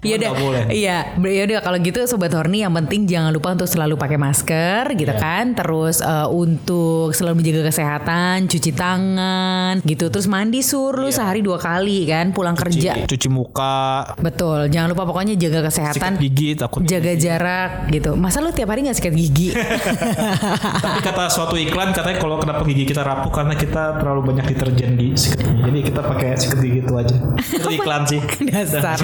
Iya 0.00 0.16
Nggak 0.16 0.32
deh. 0.32 0.32
boleh. 0.38 0.62
Iya, 0.70 0.96
ya 1.18 1.42
udah 1.44 1.58
kalau 1.60 1.78
gitu 1.80 1.98
sobat 2.06 2.30
horny 2.30 2.62
yang 2.62 2.74
penting 2.76 3.04
jangan 3.04 3.30
lupa 3.30 3.52
untuk 3.52 3.66
selalu 3.66 3.94
pakai 3.96 4.16
masker 4.16 4.82
gitu 4.94 5.08
Iya. 5.08 5.18
kan. 5.18 5.44
Terus 5.52 5.98
eh, 5.98 6.28
untuk 6.28 7.10
selalu 7.10 7.34
menjaga 7.36 7.62
kesehatan, 7.66 8.46
cuci 8.46 8.70
tangan 8.72 9.82
gitu. 9.82 10.06
Terus 10.06 10.26
mandi 10.26 10.60
sur 10.60 10.94
lu 10.94 11.08
sehari 11.08 11.40
dua 11.40 11.56
kali 11.56 12.06
kan 12.06 12.30
pulang 12.30 12.54
kerja. 12.54 12.94
Iya. 12.94 12.94
Cuci, 13.02 13.16
cuci 13.16 13.28
muka, 13.28 14.06
Betul. 14.18 14.68
Jangan 14.68 14.88
lupa 14.88 15.08
pokoknya 15.16 15.34
jaga 15.40 15.58
sikat 15.64 15.96
kesehatan. 15.96 16.12
gigi 16.20 16.48
takut. 16.52 16.84
Jaga 16.84 17.12
jarak 17.16 17.70
gitu. 17.88 18.12
Masa 18.20 18.44
lu 18.44 18.52
tiap 18.52 18.68
hari 18.68 18.84
nggak 18.84 19.00
sikat 19.00 19.16
gigi? 19.16 19.56
Tapi 20.84 21.00
kata 21.00 21.32
suatu 21.32 21.56
iklan 21.56 21.96
katanya 21.96 22.20
kalau 22.20 22.36
kenapa 22.36 22.60
gigi 22.68 22.84
kita 22.84 23.00
rapuh 23.00 23.32
karena 23.32 23.56
kita 23.56 23.96
terlalu 23.96 24.20
banyak 24.28 24.44
deterjen 24.52 25.00
di 25.00 25.16
sikat 25.16 25.40
gigi. 25.40 25.60
Jadi 25.64 25.78
kita 25.88 26.00
pakai 26.04 26.28
sikat 26.36 26.58
gigi 26.60 26.78
itu 26.84 26.92
aja. 26.92 27.16
Itu 27.40 27.68
iklan 27.72 28.02
sih. 28.04 28.20
Dasar. 28.52 29.00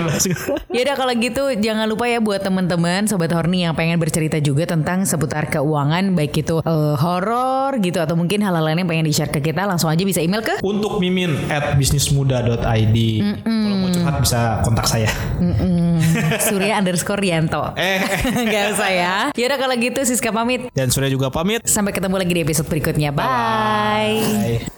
Ya 0.68 0.81
udah 0.85 0.96
kalau 1.01 1.12
gitu 1.16 1.42
jangan 1.57 1.88
lupa 1.88 2.05
ya 2.05 2.20
buat 2.20 2.44
teman-teman 2.44 3.09
sobat 3.09 3.33
horny 3.33 3.64
yang 3.64 3.72
pengen 3.72 3.96
bercerita 3.96 4.37
juga 4.37 4.68
tentang 4.68 5.09
seputar 5.09 5.48
keuangan 5.48 6.12
baik 6.12 6.44
itu 6.44 6.61
eh, 6.61 6.94
horor 7.01 7.81
gitu 7.81 8.05
atau 8.05 8.20
mungkin 8.20 8.44
hal-hal 8.44 8.61
lain 8.61 8.85
yang 8.85 8.90
pengen 8.92 9.09
di-share 9.09 9.33
ke 9.33 9.40
kita 9.40 9.64
langsung 9.64 9.88
aja 9.88 10.05
bisa 10.05 10.20
email 10.20 10.44
ke 10.44 10.61
Untuk 10.61 11.01
mimin 11.01 11.33
at 11.48 11.81
bisnismuda.id. 11.81 12.98
Kalau 13.40 13.77
mau 13.81 13.88
curhat 13.88 14.16
bisa 14.20 14.61
kontak 14.61 14.85
saya. 14.85 15.09
Surya 16.49 16.79
underscore 16.79 17.21
Rianto. 17.21 17.75
Eh. 17.79 18.01
Gak 18.53 18.65
usah 18.77 18.91
ya. 18.91 19.15
Ya 19.33 19.45
udah 19.49 19.59
kalau 19.59 19.75
gitu 19.79 20.01
Siska 20.05 20.31
pamit. 20.31 20.69
Dan 20.75 20.88
Surya 20.91 21.11
juga 21.11 21.29
pamit. 21.33 21.65
Sampai 21.65 21.95
ketemu 21.95 22.17
lagi 22.19 22.33
di 22.33 22.43
episode 22.43 22.69
berikutnya. 22.69 23.11
Bye. 23.15 24.23
Bye. 24.23 24.71